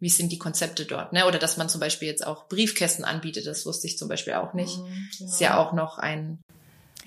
[0.01, 1.27] Wie sind die Konzepte dort, ne?
[1.27, 4.53] Oder dass man zum Beispiel jetzt auch Briefkästen anbietet, das wusste ich zum Beispiel auch
[4.53, 4.77] nicht.
[4.77, 5.31] Mhm, genau.
[5.31, 6.39] Ist ja auch noch ein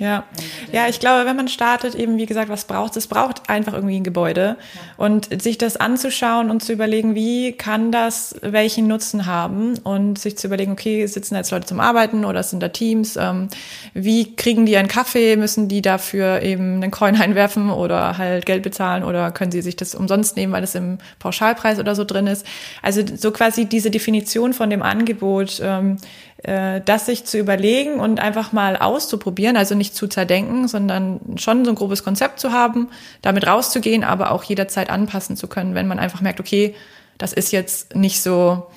[0.02, 0.24] ja,
[0.72, 3.04] ja, ich glaube, wenn man startet, eben wie gesagt, was braucht es?
[3.04, 4.56] Es braucht einfach irgendwie ein Gebäude
[4.96, 10.36] und sich das anzuschauen und zu überlegen, wie kann das welchen Nutzen haben und sich
[10.36, 13.16] zu überlegen, okay, sitzen da jetzt Leute zum Arbeiten oder sind da Teams?
[13.16, 13.46] Ähm,
[13.94, 15.36] wie kriegen die einen Kaffee?
[15.36, 19.76] Müssen die dafür eben einen Coin einwerfen oder halt Geld bezahlen oder können sie sich
[19.76, 22.44] das umsonst nehmen, weil es im Pauschalpreis oder so drin ist?
[22.82, 25.60] Also so quasi diese Definition von dem Angebot.
[25.62, 25.98] Ähm,
[26.31, 31.64] äh, das sich zu überlegen und einfach mal auszuprobieren, also nicht zu zerdenken, sondern schon
[31.64, 32.90] so ein grobes Konzept zu haben,
[33.22, 36.74] damit rauszugehen, aber auch jederzeit anpassen zu können, wenn man einfach merkt, okay,
[37.16, 38.70] das ist jetzt nicht so,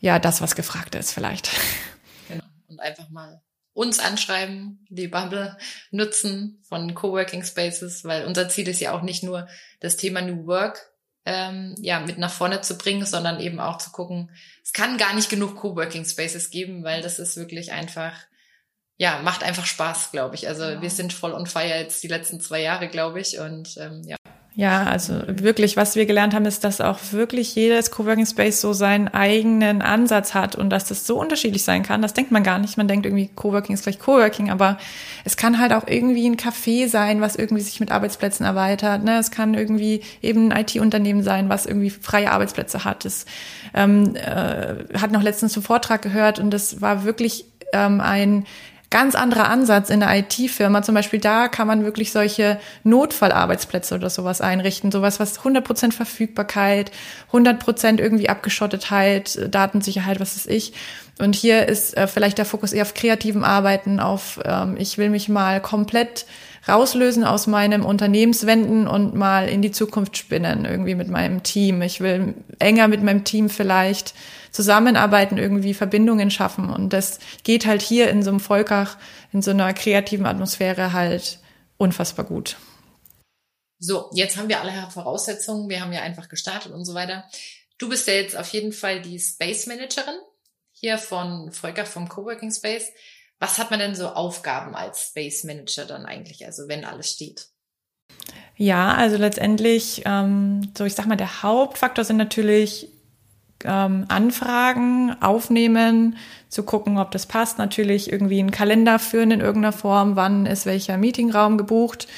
[0.00, 1.50] ja, das, was gefragt ist vielleicht.
[2.28, 2.44] Genau.
[2.68, 3.42] Und einfach mal
[3.74, 5.56] uns anschreiben, die Bubble
[5.90, 9.48] nutzen von Coworking Spaces, weil unser Ziel ist ja auch nicht nur
[9.80, 10.92] das Thema New Work
[11.24, 14.30] ähm, ja, mit nach vorne zu bringen, sondern eben auch zu gucken,
[14.62, 18.14] es kann gar nicht genug Coworking Spaces geben, weil das ist wirklich einfach,
[18.96, 20.46] ja, macht einfach Spaß, glaube ich.
[20.46, 20.82] Also ja.
[20.82, 23.38] wir sind voll on fire jetzt die letzten zwei Jahre, glaube ich.
[23.38, 24.16] Und ähm, ja.
[24.54, 28.74] Ja, also wirklich, was wir gelernt haben, ist, dass auch wirklich jedes Coworking Space so
[28.74, 32.02] seinen eigenen Ansatz hat und dass das so unterschiedlich sein kann.
[32.02, 32.76] Das denkt man gar nicht.
[32.76, 34.76] Man denkt irgendwie, Coworking ist gleich Coworking, aber
[35.24, 39.02] es kann halt auch irgendwie ein Café sein, was irgendwie sich mit Arbeitsplätzen erweitert.
[39.04, 39.18] Ne?
[39.18, 43.06] Es kann irgendwie eben ein IT-Unternehmen sein, was irgendwie freie Arbeitsplätze hat.
[43.06, 43.24] Das
[43.72, 48.44] ähm, äh, hat noch letztens einen Vortrag gehört und das war wirklich ähm, ein
[48.92, 50.82] ganz anderer Ansatz in der IT-Firma.
[50.82, 54.92] Zum Beispiel da kann man wirklich solche Notfallarbeitsplätze oder sowas einrichten.
[54.92, 56.92] Sowas, was 100% Verfügbarkeit,
[57.32, 60.74] 100% irgendwie Abgeschottetheit, Datensicherheit, was ist ich.
[61.18, 65.08] Und hier ist äh, vielleicht der Fokus eher auf kreativem Arbeiten, auf ähm, ich will
[65.08, 66.26] mich mal komplett
[66.68, 71.82] rauslösen aus meinem Unternehmenswenden und mal in die Zukunft spinnen, irgendwie mit meinem Team.
[71.82, 74.14] Ich will enger mit meinem Team vielleicht
[74.52, 76.70] zusammenarbeiten, irgendwie Verbindungen schaffen.
[76.70, 78.98] Und das geht halt hier in so einem Volkach,
[79.32, 81.40] in so einer kreativen Atmosphäre halt
[81.78, 82.56] unfassbar gut.
[83.78, 85.68] So, jetzt haben wir alle Voraussetzungen.
[85.68, 87.24] Wir haben ja einfach gestartet und so weiter.
[87.78, 90.14] Du bist ja jetzt auf jeden Fall die Space Managerin
[90.70, 92.92] hier von Volker vom Coworking Space.
[93.40, 97.48] Was hat man denn so Aufgaben als Space Manager dann eigentlich, also wenn alles steht?
[98.56, 102.88] Ja, also letztendlich, ähm, so ich sag mal, der Hauptfaktor sind natürlich
[103.64, 106.16] ähm, Anfragen aufnehmen,
[106.48, 107.58] zu gucken, ob das passt.
[107.58, 112.08] Natürlich irgendwie einen Kalender führen in irgendeiner Form, wann ist welcher Meetingraum gebucht.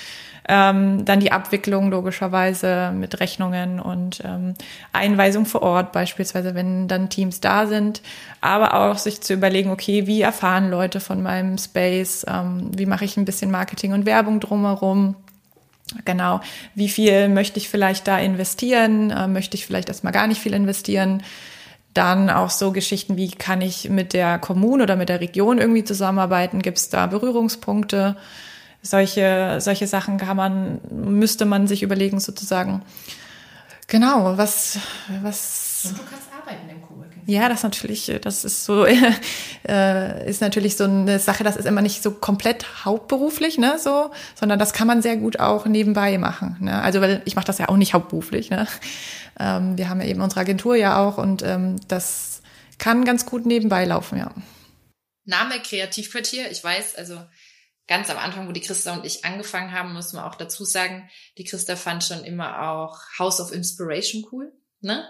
[0.46, 4.52] Ähm, dann die Abwicklung logischerweise mit Rechnungen und ähm,
[4.92, 8.02] Einweisung vor Ort, beispielsweise, wenn dann Teams da sind.
[8.42, 12.26] Aber auch sich zu überlegen, okay, wie erfahren Leute von meinem Space?
[12.28, 15.16] Ähm, wie mache ich ein bisschen Marketing und Werbung drumherum?
[16.05, 16.40] Genau,
[16.75, 19.11] wie viel möchte ich vielleicht da investieren?
[19.11, 21.23] Äh, möchte ich vielleicht erstmal gar nicht viel investieren?
[21.92, 25.85] Dann auch so Geschichten, wie kann ich mit der Kommune oder mit der Region irgendwie
[25.85, 26.62] zusammenarbeiten?
[26.62, 28.16] Gibt es da Berührungspunkte?
[28.85, 32.83] solche, solche Sachen kann man, müsste man sich überlegen sozusagen.
[33.87, 34.79] Genau, was,
[35.23, 35.87] was.
[35.87, 36.93] Und du kannst arbeiten im Coworking.
[37.26, 38.87] Ja, das natürlich, das ist so,
[39.68, 44.10] äh, ist natürlich so eine Sache, das ist immer nicht so komplett hauptberuflich, ne, so,
[44.34, 46.82] sondern das kann man sehr gut auch nebenbei machen, ne.
[46.82, 48.66] Also, weil ich mache das ja auch nicht hauptberuflich, ne.
[49.38, 52.42] Ähm, wir haben ja eben unsere Agentur ja auch und ähm, das
[52.78, 54.30] kann ganz gut nebenbei laufen, ja.
[55.24, 57.18] Name Kreativquartier, ich weiß, also
[57.87, 61.08] ganz am Anfang, wo die Christa und ich angefangen haben, muss man auch dazu sagen,
[61.38, 64.52] die Christa fand schon immer auch House of Inspiration cool.
[64.80, 65.08] Ne?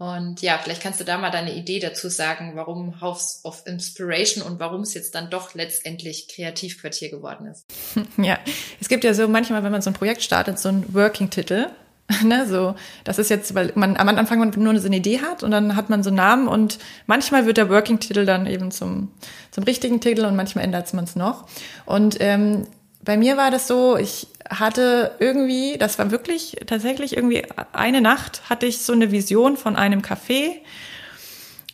[0.00, 4.42] Und ja, vielleicht kannst du da mal deine Idee dazu sagen, warum House of Inspiration
[4.42, 7.66] und warum es jetzt dann doch letztendlich Kreativquartier geworden ist.
[8.16, 8.38] Ja,
[8.80, 11.66] es gibt ja so manchmal, wenn man so ein Projekt startet, so ein Working-Titel.
[12.24, 15.52] Ne, so, das ist jetzt, weil man am Anfang nur so eine Idee hat und
[15.52, 19.12] dann hat man so einen Namen und manchmal wird der Working-Titel dann eben zum,
[19.52, 21.46] zum richtigen Titel und manchmal ändert man es noch.
[21.84, 22.66] Und ähm,
[23.02, 28.42] bei mir war das so, ich hatte irgendwie, das war wirklich tatsächlich irgendwie eine Nacht,
[28.50, 30.56] hatte ich so eine Vision von einem Café.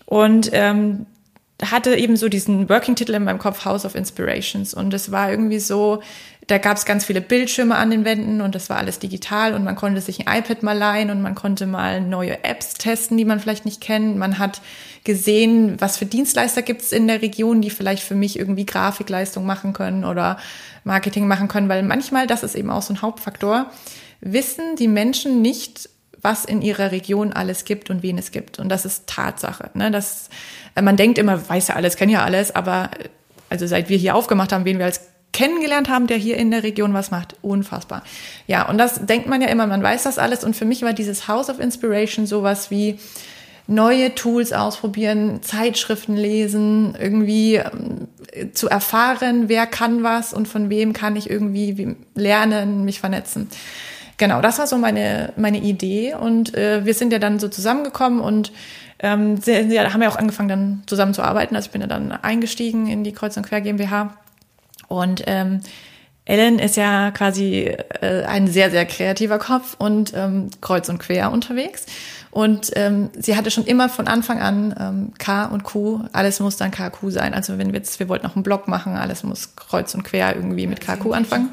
[0.04, 1.06] Und ähm,
[1.64, 5.58] hatte eben so diesen Working-Titel in meinem Kopf House of Inspirations und es war irgendwie
[5.58, 6.02] so,
[6.46, 9.64] da gab es ganz viele Bildschirme an den Wänden und das war alles digital und
[9.64, 13.24] man konnte sich ein iPad mal leihen und man konnte mal neue Apps testen, die
[13.24, 14.16] man vielleicht nicht kennt.
[14.16, 14.60] Man hat
[15.02, 19.44] gesehen, was für Dienstleister gibt es in der Region, die vielleicht für mich irgendwie Grafikleistung
[19.44, 20.38] machen können oder
[20.84, 23.70] Marketing machen können, weil manchmal, das ist eben auch so ein Hauptfaktor,
[24.20, 25.88] wissen die Menschen nicht,
[26.26, 28.58] was in ihrer Region alles gibt und wen es gibt.
[28.58, 29.70] Und das ist Tatsache.
[29.74, 29.92] Ne?
[29.92, 30.28] Das,
[30.74, 32.90] man denkt immer, weiß ja alles, kennt ja alles, aber
[33.48, 36.64] also seit wir hier aufgemacht haben, wen wir als kennengelernt haben, der hier in der
[36.64, 37.36] Region was macht.
[37.42, 38.02] Unfassbar.
[38.48, 40.42] Ja, und das denkt man ja immer, man weiß das alles.
[40.42, 42.98] Und für mich war dieses House of Inspiration sowas wie
[43.68, 48.08] neue Tools ausprobieren, Zeitschriften lesen, irgendwie ähm,
[48.52, 53.48] zu erfahren, wer kann was und von wem kann ich irgendwie lernen, mich vernetzen.
[54.18, 56.14] Genau, das war so meine, meine Idee.
[56.14, 58.52] Und äh, wir sind ja dann so zusammengekommen und
[58.98, 61.54] ähm, sie, sie haben ja auch angefangen, dann zusammen zu arbeiten.
[61.54, 64.16] Also ich bin ja dann eingestiegen in die Kreuz und Quer GmbH
[64.88, 65.60] und ähm,
[66.24, 71.30] Ellen ist ja quasi äh, ein sehr, sehr kreativer Kopf und ähm, kreuz und quer
[71.30, 71.86] unterwegs.
[72.32, 76.56] Und ähm, sie hatte schon immer von Anfang an ähm, K und Q, alles muss
[76.56, 77.32] dann KQ sein.
[77.32, 80.34] Also wenn wir jetzt, wir wollten noch einen Blog machen, alles muss kreuz und quer
[80.34, 81.50] irgendwie mit KQ anfangen.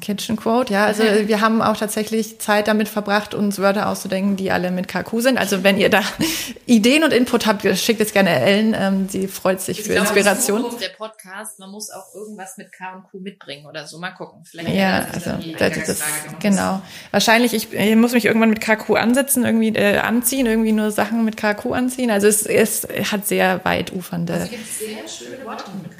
[0.00, 0.86] Kitchen Quote, ja.
[0.86, 5.20] Also wir haben auch tatsächlich Zeit damit verbracht, uns Wörter auszudenken, die alle mit KQ
[5.20, 5.38] sind.
[5.38, 6.02] Also wenn ihr da
[6.66, 8.74] Ideen und Input habt, schickt es gerne Ellen.
[8.78, 10.60] Ähm, sie freut sich für ich Inspiration.
[10.60, 13.98] Glaube, der Podcast, man muss auch irgendwas mit K und Q mitbringen oder so.
[13.98, 14.42] Mal gucken.
[14.44, 16.02] Vielleicht ja, also das, das,
[16.40, 16.82] genau.
[17.10, 21.24] Wahrscheinlich, ich, ich muss mich irgendwann mit KQ ansetzen, irgendwie äh, anziehen, irgendwie nur Sachen
[21.24, 22.10] mit KQ anziehen.
[22.10, 24.34] Also es, es hat sehr weit ufernde.
[24.34, 25.99] Also gibt sehr schöne Worte mit KQ.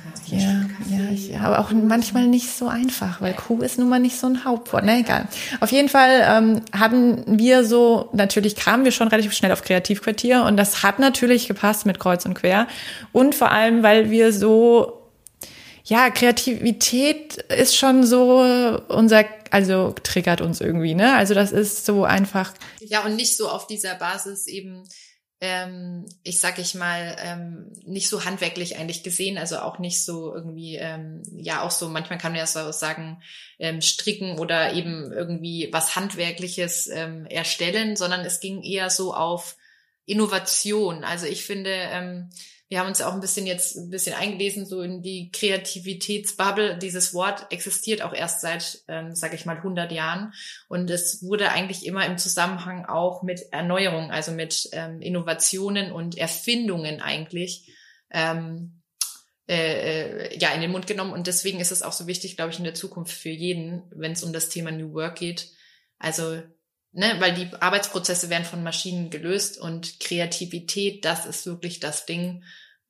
[1.12, 4.44] Ich, aber auch manchmal nicht so einfach, weil Kuh ist nun mal nicht so ein
[4.44, 4.84] Hauptwort.
[4.84, 5.28] Na egal.
[5.60, 10.44] Auf jeden Fall ähm, haben wir so, natürlich kamen wir schon relativ schnell auf Kreativquartier
[10.44, 12.66] und das hat natürlich gepasst mit Kreuz und Quer.
[13.12, 15.00] Und vor allem, weil wir so
[15.84, 18.38] ja, Kreativität ist schon so
[18.88, 21.16] unser, also triggert uns irgendwie, ne?
[21.16, 22.54] Also das ist so einfach.
[22.78, 24.84] Ja, und nicht so auf dieser Basis eben,
[25.40, 30.34] ähm, ich sag ich mal, ähm, nicht so handwerklich eigentlich gesehen, also auch nicht so
[30.34, 33.22] irgendwie, ähm, ja auch so, manchmal kann man ja so sagen,
[33.58, 39.56] ähm, stricken oder eben irgendwie was Handwerkliches ähm, erstellen, sondern es ging eher so auf
[40.04, 41.04] Innovation.
[41.04, 42.30] Also ich finde, ähm,
[42.70, 46.78] wir haben uns auch ein bisschen jetzt ein bisschen eingelesen, so in die Kreativitätsbubble.
[46.78, 50.32] Dieses Wort existiert auch erst seit, ähm, sage ich mal, 100 Jahren.
[50.68, 56.16] Und es wurde eigentlich immer im Zusammenhang auch mit Erneuerung, also mit ähm, Innovationen und
[56.16, 57.74] Erfindungen eigentlich,
[58.12, 58.82] ähm,
[59.48, 61.12] äh, äh, ja, in den Mund genommen.
[61.12, 64.12] Und deswegen ist es auch so wichtig, glaube ich, in der Zukunft für jeden, wenn
[64.12, 65.50] es um das Thema New Work geht.
[65.98, 66.40] Also
[66.92, 72.42] ne, weil die Arbeitsprozesse werden von Maschinen gelöst und Kreativität, das ist wirklich das Ding,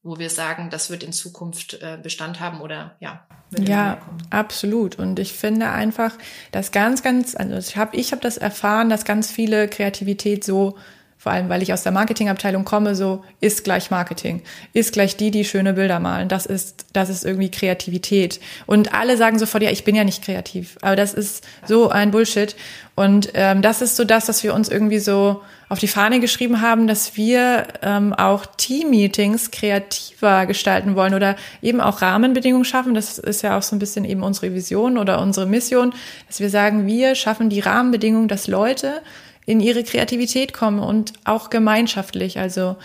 [0.03, 3.27] wo wir sagen, das wird in Zukunft äh, Bestand haben oder ja.
[3.59, 4.99] Ja, absolut.
[4.99, 6.17] Und ich finde einfach,
[6.53, 10.79] dass ganz, ganz, also ich habe ich hab das erfahren, dass ganz viele Kreativität so
[11.21, 14.41] vor allem weil ich aus der Marketingabteilung komme, so ist gleich Marketing,
[14.73, 16.31] ist gleich die, die schöne Bilder malen.
[16.31, 18.41] Das ist, das ist irgendwie Kreativität.
[18.65, 20.79] Und alle sagen sofort, ja, ich bin ja nicht kreativ.
[20.81, 22.57] Aber das ist so ein Bullshit.
[22.95, 26.63] Und ähm, das ist so das, was wir uns irgendwie so auf die Fahne geschrieben
[26.63, 32.95] haben, dass wir ähm, auch Team-Meetings kreativer gestalten wollen oder eben auch Rahmenbedingungen schaffen.
[32.95, 35.93] Das ist ja auch so ein bisschen eben unsere Vision oder unsere Mission,
[36.29, 39.03] dass wir sagen, wir schaffen die Rahmenbedingungen, dass Leute
[39.51, 42.77] in ihre Kreativität kommen und auch gemeinschaftlich, also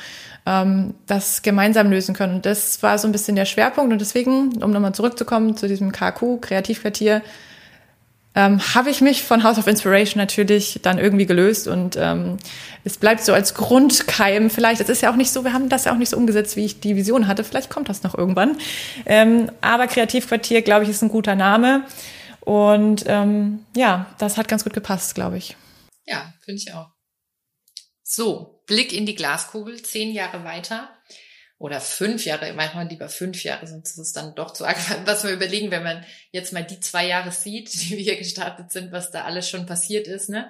[0.48, 2.36] ähm, das gemeinsam lösen können.
[2.36, 3.94] Und das war so ein bisschen der Schwerpunkt.
[3.94, 7.22] Und deswegen, um nochmal zurückzukommen zu diesem KQ, Kreativquartier,
[8.34, 12.38] ähm, habe ich mich von House of Inspiration natürlich dann irgendwie gelöst und ähm,
[12.84, 14.50] es bleibt so als Grundkeim.
[14.50, 16.58] Vielleicht, es ist ja auch nicht so, wir haben das ja auch nicht so umgesetzt,
[16.58, 17.44] wie ich die Vision hatte.
[17.44, 18.58] Vielleicht kommt das noch irgendwann.
[19.06, 21.84] Ähm, aber Kreativquartier, glaube ich, ist ein guter Name.
[22.42, 25.56] Und ähm, ja, das hat ganz gut gepasst, glaube ich.
[26.06, 26.90] Ja, finde ich auch.
[28.04, 30.96] So, Blick in die Glaskugel, zehn Jahre weiter
[31.58, 35.24] oder fünf Jahre, manchmal lieber fünf Jahre, sonst ist es dann doch zu arg, was
[35.24, 38.92] wir überlegen, wenn man jetzt mal die zwei Jahre sieht, die wir hier gestartet sind,
[38.92, 40.50] was da alles schon passiert ist, ne?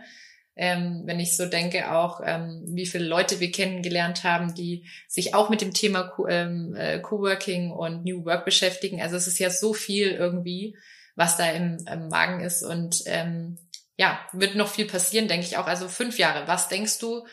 [0.57, 5.35] Ähm, wenn ich so denke, auch ähm, wie viele Leute wir kennengelernt haben, die sich
[5.35, 9.01] auch mit dem Thema Co ähm, äh, Coworking und New Work beschäftigen.
[9.01, 10.77] Also es ist ja so viel irgendwie,
[11.15, 13.57] was da im, im Magen ist und ähm,
[13.97, 15.67] ja, wird noch viel passieren, denke ich auch.
[15.67, 16.47] Also fünf Jahre.
[16.47, 17.25] Was denkst du,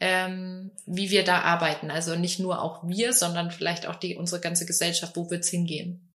[0.00, 1.90] ähm, wie wir da arbeiten?
[1.90, 5.16] Also nicht nur auch wir, sondern vielleicht auch die unsere ganze Gesellschaft.
[5.16, 6.10] Wo wird's hingehen?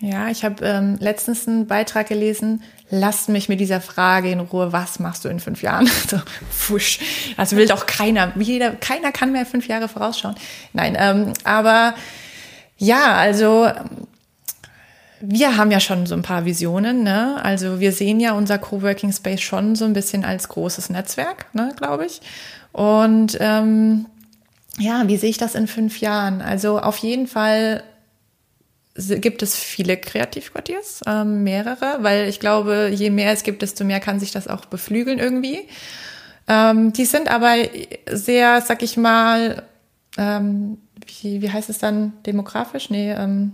[0.00, 4.72] Ja, ich habe ähm, letztens einen Beitrag gelesen, lasst mich mit dieser Frage in Ruhe,
[4.72, 5.86] was machst du in fünf Jahren?
[6.08, 6.18] so,
[6.50, 6.98] fusch.
[7.36, 8.32] Das will doch keiner.
[8.36, 10.34] Jeder, keiner kann mehr fünf Jahre vorausschauen.
[10.72, 11.94] Nein, ähm, aber
[12.82, 13.70] Ja, also
[15.24, 17.42] wir haben ja schon so ein paar Visionen, ne?
[17.44, 21.72] Also wir sehen ja unser Coworking Space schon so ein bisschen als großes Netzwerk, ne,
[21.76, 22.20] glaube ich.
[22.72, 24.06] Und ähm,
[24.78, 26.42] ja, wie sehe ich das in fünf Jahren?
[26.42, 27.84] Also auf jeden Fall
[28.96, 34.00] gibt es viele Kreativquartiers, ähm, mehrere, weil ich glaube, je mehr es gibt, desto mehr
[34.00, 35.68] kann sich das auch beflügeln irgendwie.
[36.48, 37.54] Ähm, die sind aber
[38.10, 39.62] sehr, sag ich mal,
[40.18, 42.90] ähm, wie, wie heißt es dann, demografisch?
[42.90, 43.52] Nee, ähm,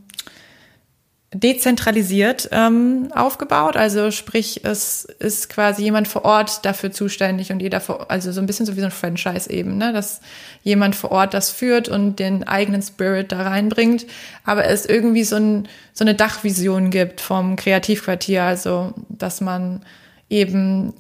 [1.35, 3.77] dezentralisiert ähm, aufgebaut.
[3.77, 8.41] Also sprich, es ist quasi jemand vor Ort dafür zuständig und jeder vor, also so
[8.41, 9.93] ein bisschen so wie so ein Franchise eben, ne?
[9.93, 10.21] dass
[10.63, 14.07] jemand vor Ort das führt und den eigenen Spirit da reinbringt,
[14.45, 19.83] aber es irgendwie so, ein, so eine Dachvision gibt vom Kreativquartier, also dass man
[20.31, 20.95] eben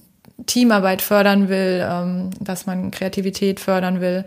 [0.44, 4.26] Teamarbeit fördern will, ähm, dass man Kreativität fördern will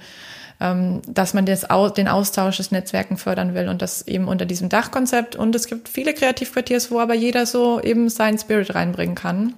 [0.62, 5.36] dass man das, den Austausch des Netzwerken fördern will und das eben unter diesem Dachkonzept.
[5.36, 9.56] Und es gibt viele Kreativquartiers, wo aber jeder so eben seinen Spirit reinbringen kann.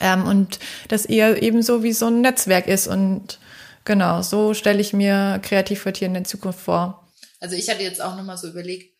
[0.00, 2.86] Ähm, und das eher eben so wie so ein Netzwerk ist.
[2.86, 3.40] Und
[3.84, 7.08] genau, so stelle ich mir Kreativquartier in der Zukunft vor.
[7.40, 8.94] Also ich hatte jetzt auch nochmal so überlegt,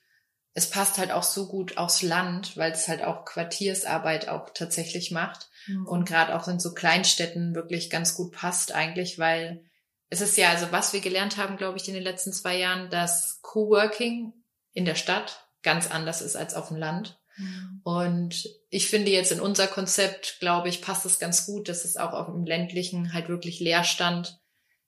[0.52, 5.12] es passt halt auch so gut aufs Land, weil es halt auch Quartiersarbeit auch tatsächlich
[5.12, 5.48] macht.
[5.68, 5.86] Mhm.
[5.86, 9.62] Und gerade auch in so Kleinstädten wirklich ganz gut passt eigentlich, weil
[10.10, 12.90] es ist ja, also was wir gelernt haben, glaube ich, in den letzten zwei Jahren,
[12.90, 14.32] dass Coworking
[14.72, 17.20] in der Stadt ganz anders ist als auf dem Land.
[17.36, 17.80] Mhm.
[17.84, 21.96] Und ich finde jetzt in unser Konzept, glaube ich, passt es ganz gut, dass es
[21.96, 24.39] auch auf dem ländlichen halt wirklich Leerstand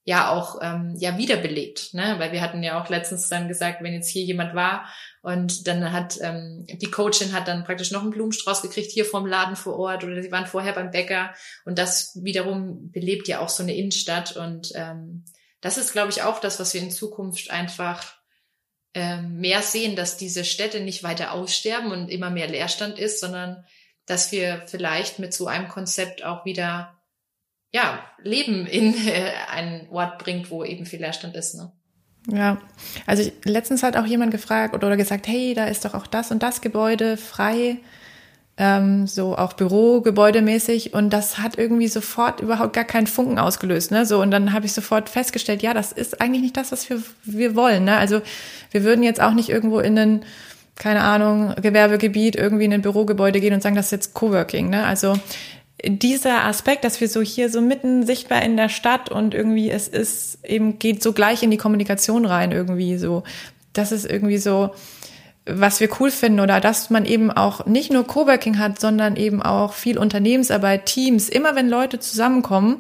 [0.05, 2.17] ja auch ähm, ja wiederbelebt, ne?
[2.19, 4.87] Weil wir hatten ja auch letztens dann gesagt, wenn jetzt hier jemand war
[5.23, 9.27] und dann hat ähm, die Coachin hat dann praktisch noch einen Blumenstrauß gekriegt hier vom
[9.27, 11.33] Laden vor Ort oder sie waren vorher beim Bäcker
[11.65, 15.25] und das wiederum belebt ja auch so eine Innenstadt und ähm,
[15.61, 18.17] das ist, glaube ich, auch das, was wir in Zukunft einfach
[18.95, 23.65] ähm, mehr sehen, dass diese Städte nicht weiter aussterben und immer mehr Leerstand ist, sondern
[24.05, 27.01] dass wir vielleicht mit so einem Konzept auch wieder
[27.73, 31.55] ja, Leben in äh, einen Ort bringt, wo eben viel Leerstand ist.
[31.55, 31.73] Ne?
[32.31, 32.59] Ja,
[33.07, 36.07] also ich, letztens hat auch jemand gefragt oder, oder gesagt, hey, da ist doch auch
[36.07, 37.79] das und das Gebäude frei,
[38.59, 44.05] ähm, so auch Bürogebäudemäßig und das hat irgendwie sofort überhaupt gar keinen Funken ausgelöst, ne?
[44.05, 47.03] So und dann habe ich sofort festgestellt, ja, das ist eigentlich nicht das, was wir
[47.25, 47.97] wir wollen, ne?
[47.97, 48.21] Also
[48.71, 50.25] wir würden jetzt auch nicht irgendwo in einen
[50.75, 54.85] keine Ahnung, Gewerbegebiet irgendwie in ein Bürogebäude gehen und sagen, das ist jetzt Coworking, ne?
[54.87, 55.19] Also
[55.85, 59.89] dieser Aspekt, dass wir so hier so mitten sichtbar in der Stadt und irgendwie es
[59.89, 63.25] ist eben geht so gleich in die Kommunikation rein irgendwie so.
[63.73, 64.71] Das ist irgendwie so,
[65.45, 69.43] was wir cool finden oder dass man eben auch nicht nur Coworking hat, sondern eben
[69.43, 71.29] auch viel Unternehmensarbeit, Teams.
[71.29, 72.77] Immer wenn Leute zusammenkommen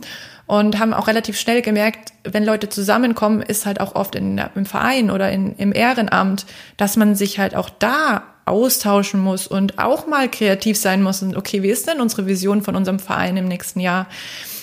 [0.46, 4.66] und haben auch relativ schnell gemerkt, wenn Leute zusammenkommen, ist halt auch oft in, im
[4.66, 10.06] Verein oder in, im Ehrenamt, dass man sich halt auch da austauschen muss und auch
[10.06, 13.46] mal kreativ sein muss und okay, wie ist denn unsere Vision von unserem Verein im
[13.46, 14.08] nächsten Jahr?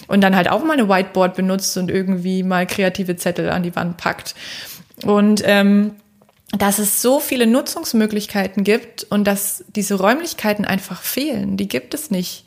[0.08, 3.76] Und dann halt auch mal eine Whiteboard benutzt und irgendwie mal kreative Zettel an die
[3.76, 4.34] Wand packt.
[5.04, 5.92] Und ähm,
[6.58, 12.10] dass es so viele Nutzungsmöglichkeiten gibt und dass diese Räumlichkeiten einfach fehlen, die gibt es
[12.10, 12.46] nicht.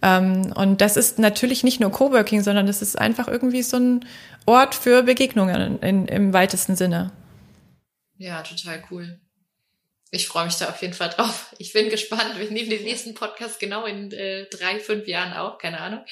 [0.00, 4.06] Ähm, und das ist natürlich nicht nur Coworking, sondern das ist einfach irgendwie so ein
[4.46, 7.12] Ort für Begegnungen in, im weitesten Sinne.
[8.16, 9.20] Ja, total cool
[10.12, 11.54] ich freue mich da auf jeden Fall drauf.
[11.58, 12.38] Ich bin gespannt.
[12.38, 16.04] Wir nehmen den nächsten Podcast genau in äh, drei, fünf Jahren auf, keine Ahnung.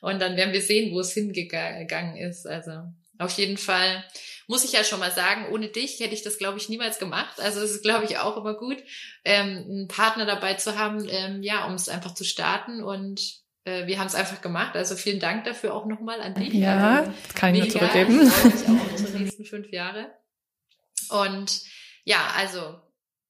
[0.00, 2.46] Und dann werden wir sehen, wo es hingegangen ist.
[2.46, 2.72] Also
[3.18, 4.04] auf jeden Fall
[4.48, 7.38] muss ich ja schon mal sagen, ohne dich hätte ich das, glaube ich, niemals gemacht.
[7.38, 8.78] Also es ist, glaube ich, auch immer gut,
[9.24, 12.82] ähm, einen Partner dabei zu haben, ähm, ja, um es einfach zu starten.
[12.82, 14.74] Und äh, wir haben es einfach gemacht.
[14.74, 16.52] Also vielen Dank dafür auch nochmal an dich.
[16.54, 18.20] Ja, also, kann ich nur zurückgeben.
[18.26, 20.10] Ich freue mich auch unsere nächsten fünf Jahre.
[21.10, 21.60] Und
[22.02, 22.80] ja, also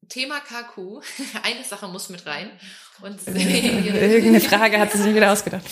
[0.08, 1.02] Thema KQ,
[1.42, 2.50] eine Sache muss mit rein.
[3.00, 5.64] Und Irgendeine Frage hat sie sich wieder ausgedacht.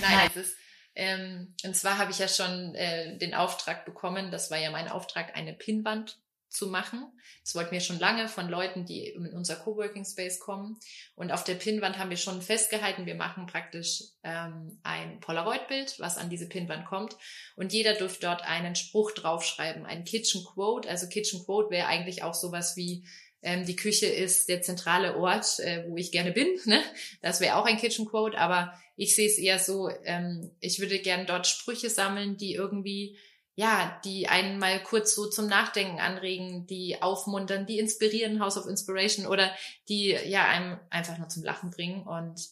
[0.00, 0.56] Nein, es ist,
[0.94, 4.88] ähm, und zwar habe ich ja schon äh, den Auftrag bekommen, das war ja mein
[4.88, 6.18] Auftrag, eine Pinnwand
[6.54, 7.04] zu machen.
[7.42, 10.78] Das wollten wir schon lange von Leuten, die in unser Coworking Space kommen.
[11.16, 16.16] Und auf der Pinnwand haben wir schon festgehalten, wir machen praktisch ähm, ein Polaroid-Bild, was
[16.16, 17.16] an diese Pinnwand kommt.
[17.56, 20.88] Und jeder dürfte dort einen Spruch draufschreiben, ein Kitchen Quote.
[20.88, 23.04] Also Kitchen Quote wäre eigentlich auch sowas wie
[23.44, 26.48] ähm, die Küche ist der zentrale Ort, äh, wo ich gerne bin.
[26.64, 26.82] Ne?
[27.20, 30.98] Das wäre auch ein Kitchen Quote, aber ich sehe es eher so, ähm, ich würde
[30.98, 33.18] gerne dort Sprüche sammeln, die irgendwie,
[33.54, 38.66] ja, die einen mal kurz so zum Nachdenken anregen, die aufmuntern, die inspirieren, House of
[38.66, 39.52] Inspiration oder
[39.88, 42.02] die, ja, einem einfach nur zum Lachen bringen.
[42.02, 42.48] Und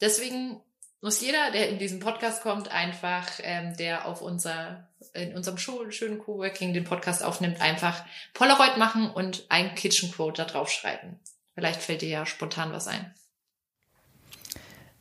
[0.00, 0.60] deswegen
[1.04, 6.18] muss jeder, der in diesen Podcast kommt, einfach, ähm, der auf unser, in unserem schönen
[6.18, 8.02] Coworking den Podcast aufnimmt, einfach
[8.32, 11.20] Polaroid machen und ein Kitchen Quote da drauf schreiben.
[11.54, 13.12] Vielleicht fällt dir ja spontan was ein.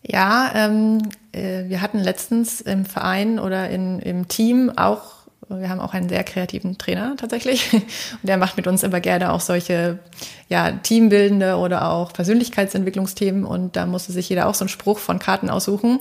[0.01, 5.79] Ja, ähm, äh, wir hatten letztens im Verein oder in, im Team auch wir haben
[5.79, 7.73] auch einen sehr kreativen Trainer tatsächlich.
[7.73, 7.83] Und
[8.23, 9.99] der macht mit uns immer gerne auch solche
[10.49, 13.45] ja, teambildende oder auch Persönlichkeitsentwicklungsthemen.
[13.45, 15.99] Und da musste sich jeder auch so einen Spruch von Karten aussuchen.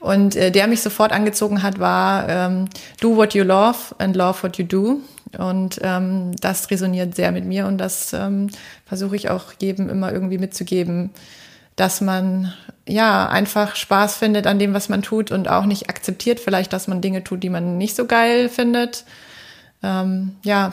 [0.00, 2.66] Und äh, der mich sofort angezogen hat, war ähm,
[3.00, 5.00] Do what you love and love what you do.
[5.38, 8.50] Und ähm, das resoniert sehr mit mir und das ähm,
[8.84, 11.10] versuche ich auch jedem immer irgendwie mitzugeben,
[11.76, 12.52] dass man
[12.86, 16.88] ja einfach Spaß findet an dem, was man tut und auch nicht akzeptiert vielleicht, dass
[16.88, 19.04] man Dinge tut, die man nicht so geil findet.
[19.82, 20.72] Ähm, ja,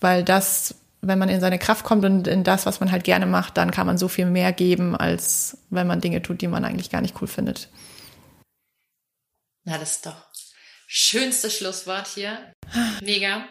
[0.00, 3.26] weil das, wenn man in seine Kraft kommt und in das, was man halt gerne
[3.26, 6.64] macht, dann kann man so viel mehr geben, als wenn man Dinge tut, die man
[6.64, 7.68] eigentlich gar nicht cool findet.
[9.64, 10.16] Na, das ist doch
[10.86, 12.52] schönste Schlusswort hier.
[13.00, 13.46] Mega.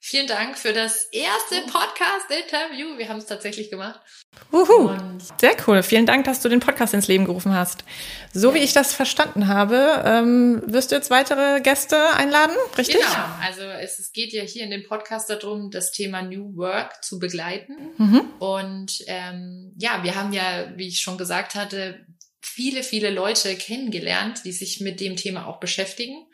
[0.00, 2.96] Vielen Dank für das erste Podcast-Interview.
[2.98, 4.00] Wir haben es tatsächlich gemacht.
[4.52, 4.96] Uhu,
[5.40, 5.82] sehr cool.
[5.82, 7.84] Vielen Dank, dass du den Podcast ins Leben gerufen hast.
[8.32, 13.00] So wie ich das verstanden habe, ähm, wirst du jetzt weitere Gäste einladen, richtig?
[13.00, 13.24] Genau.
[13.42, 17.18] Also es, es, geht ja hier in dem Podcast darum, das Thema New Work zu
[17.18, 17.74] begleiten.
[17.98, 18.20] Mhm.
[18.38, 22.06] Und ähm, ja, wir haben ja, wie ich schon gesagt hatte,
[22.40, 26.24] viele, viele Leute kennengelernt, die sich mit dem Thema auch beschäftigen.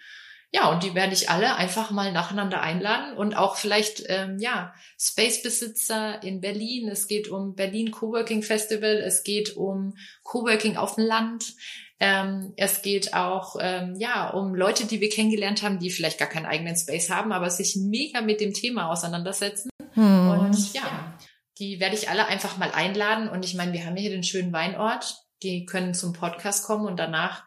[0.54, 4.72] Ja, und die werde ich alle einfach mal nacheinander einladen und auch vielleicht, ähm, ja,
[5.00, 6.86] Space-Besitzer in Berlin.
[6.88, 9.02] Es geht um Berlin Coworking Festival.
[9.04, 11.54] Es geht um Coworking auf dem Land.
[11.98, 16.28] Ähm, es geht auch, ähm, ja, um Leute, die wir kennengelernt haben, die vielleicht gar
[16.28, 19.70] keinen eigenen Space haben, aber sich mega mit dem Thema auseinandersetzen.
[19.94, 20.28] Hm.
[20.28, 21.18] Und ja,
[21.58, 23.28] die werde ich alle einfach mal einladen.
[23.28, 25.16] Und ich meine, wir haben hier den schönen Weinort.
[25.42, 27.42] Die können zum Podcast kommen und danach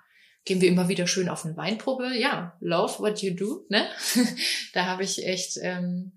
[0.47, 2.17] gehen wir immer wieder schön auf eine Weinprobe.
[2.17, 3.85] Ja, love what you do, ne?
[4.73, 6.13] da habe ich echt ähm,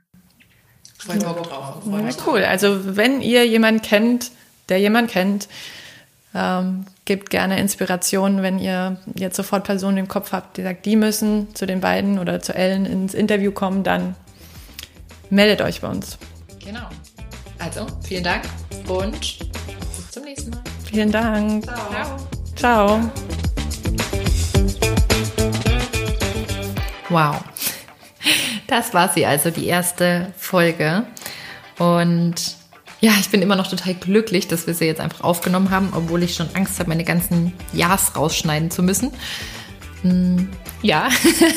[0.97, 1.83] voll Bock drauf.
[1.85, 2.45] Ja, cool.
[2.45, 4.31] Also wenn ihr jemanden kennt,
[4.68, 5.49] der jemand kennt,
[6.35, 10.95] ähm, gebt gerne Inspiration, wenn ihr jetzt sofort Personen im Kopf habt, die sagt, die
[10.95, 14.14] müssen zu den beiden oder zu Ellen ins Interview kommen, dann
[15.28, 16.18] meldet euch bei uns.
[16.64, 16.89] Genau.
[17.59, 18.45] Also, vielen Dank
[18.89, 20.62] und bis zum nächsten Mal.
[20.85, 21.64] Vielen Dank.
[21.64, 22.16] Ciao.
[22.57, 23.11] Ciao.
[27.11, 27.42] Wow.
[28.66, 31.04] Das war sie also, die erste Folge.
[31.78, 32.34] Und
[33.00, 36.22] ja, ich bin immer noch total glücklich, dass wir sie jetzt einfach aufgenommen haben, obwohl
[36.22, 39.11] ich schon Angst habe, meine ganzen Ja's rausschneiden zu müssen.
[40.02, 40.48] Hm,
[40.82, 41.08] ja,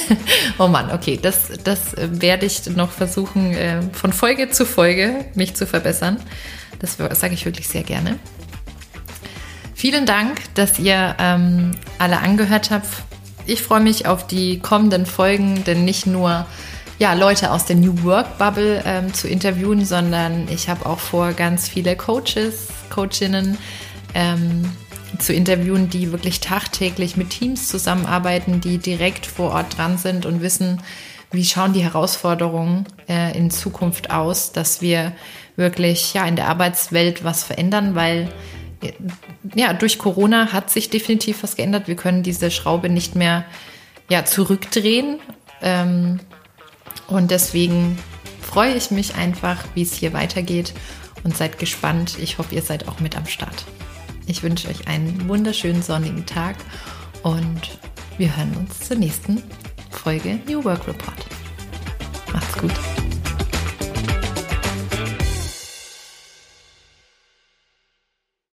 [0.58, 5.54] oh Mann, okay, das, das werde ich noch versuchen, äh, von Folge zu Folge mich
[5.54, 6.18] zu verbessern.
[6.80, 8.18] Das sage ich wirklich sehr gerne.
[9.76, 12.88] Vielen Dank, dass ihr ähm, alle angehört habt
[13.46, 16.46] ich freue mich auf die kommenden Folgen, denn nicht nur
[17.00, 21.34] ja, Leute aus der New Work Bubble ähm, zu interviewen, sondern ich habe auch vor,
[21.34, 23.58] ganz viele Coaches, Coachinnen
[24.14, 24.72] ähm,
[25.20, 30.42] zu interviewen, die wirklich tagtäglich mit Teams zusammenarbeiten, die direkt vor Ort dran sind und
[30.42, 30.82] wissen,
[31.32, 35.14] wie schauen die Herausforderungen äh, in Zukunft aus, dass wir
[35.56, 38.30] wirklich ja in der Arbeitswelt was verändern, weil
[39.56, 41.88] ja, durch Corona hat sich definitiv was geändert.
[41.88, 43.46] Wir können diese Schraube nicht mehr
[44.10, 45.20] ja, zurückdrehen.
[45.62, 46.20] Ähm,
[47.08, 47.98] und deswegen
[48.42, 50.74] freue ich mich einfach, wie es hier weitergeht
[51.24, 52.18] und seid gespannt.
[52.20, 53.66] Ich hoffe, ihr seid auch mit am Start.
[54.26, 56.56] Ich wünsche euch einen wunderschönen sonnigen Tag
[57.24, 57.80] und
[58.18, 59.42] wir hören uns zur nächsten
[59.90, 61.26] Folge New Work Report.
[62.32, 63.13] Macht's gut.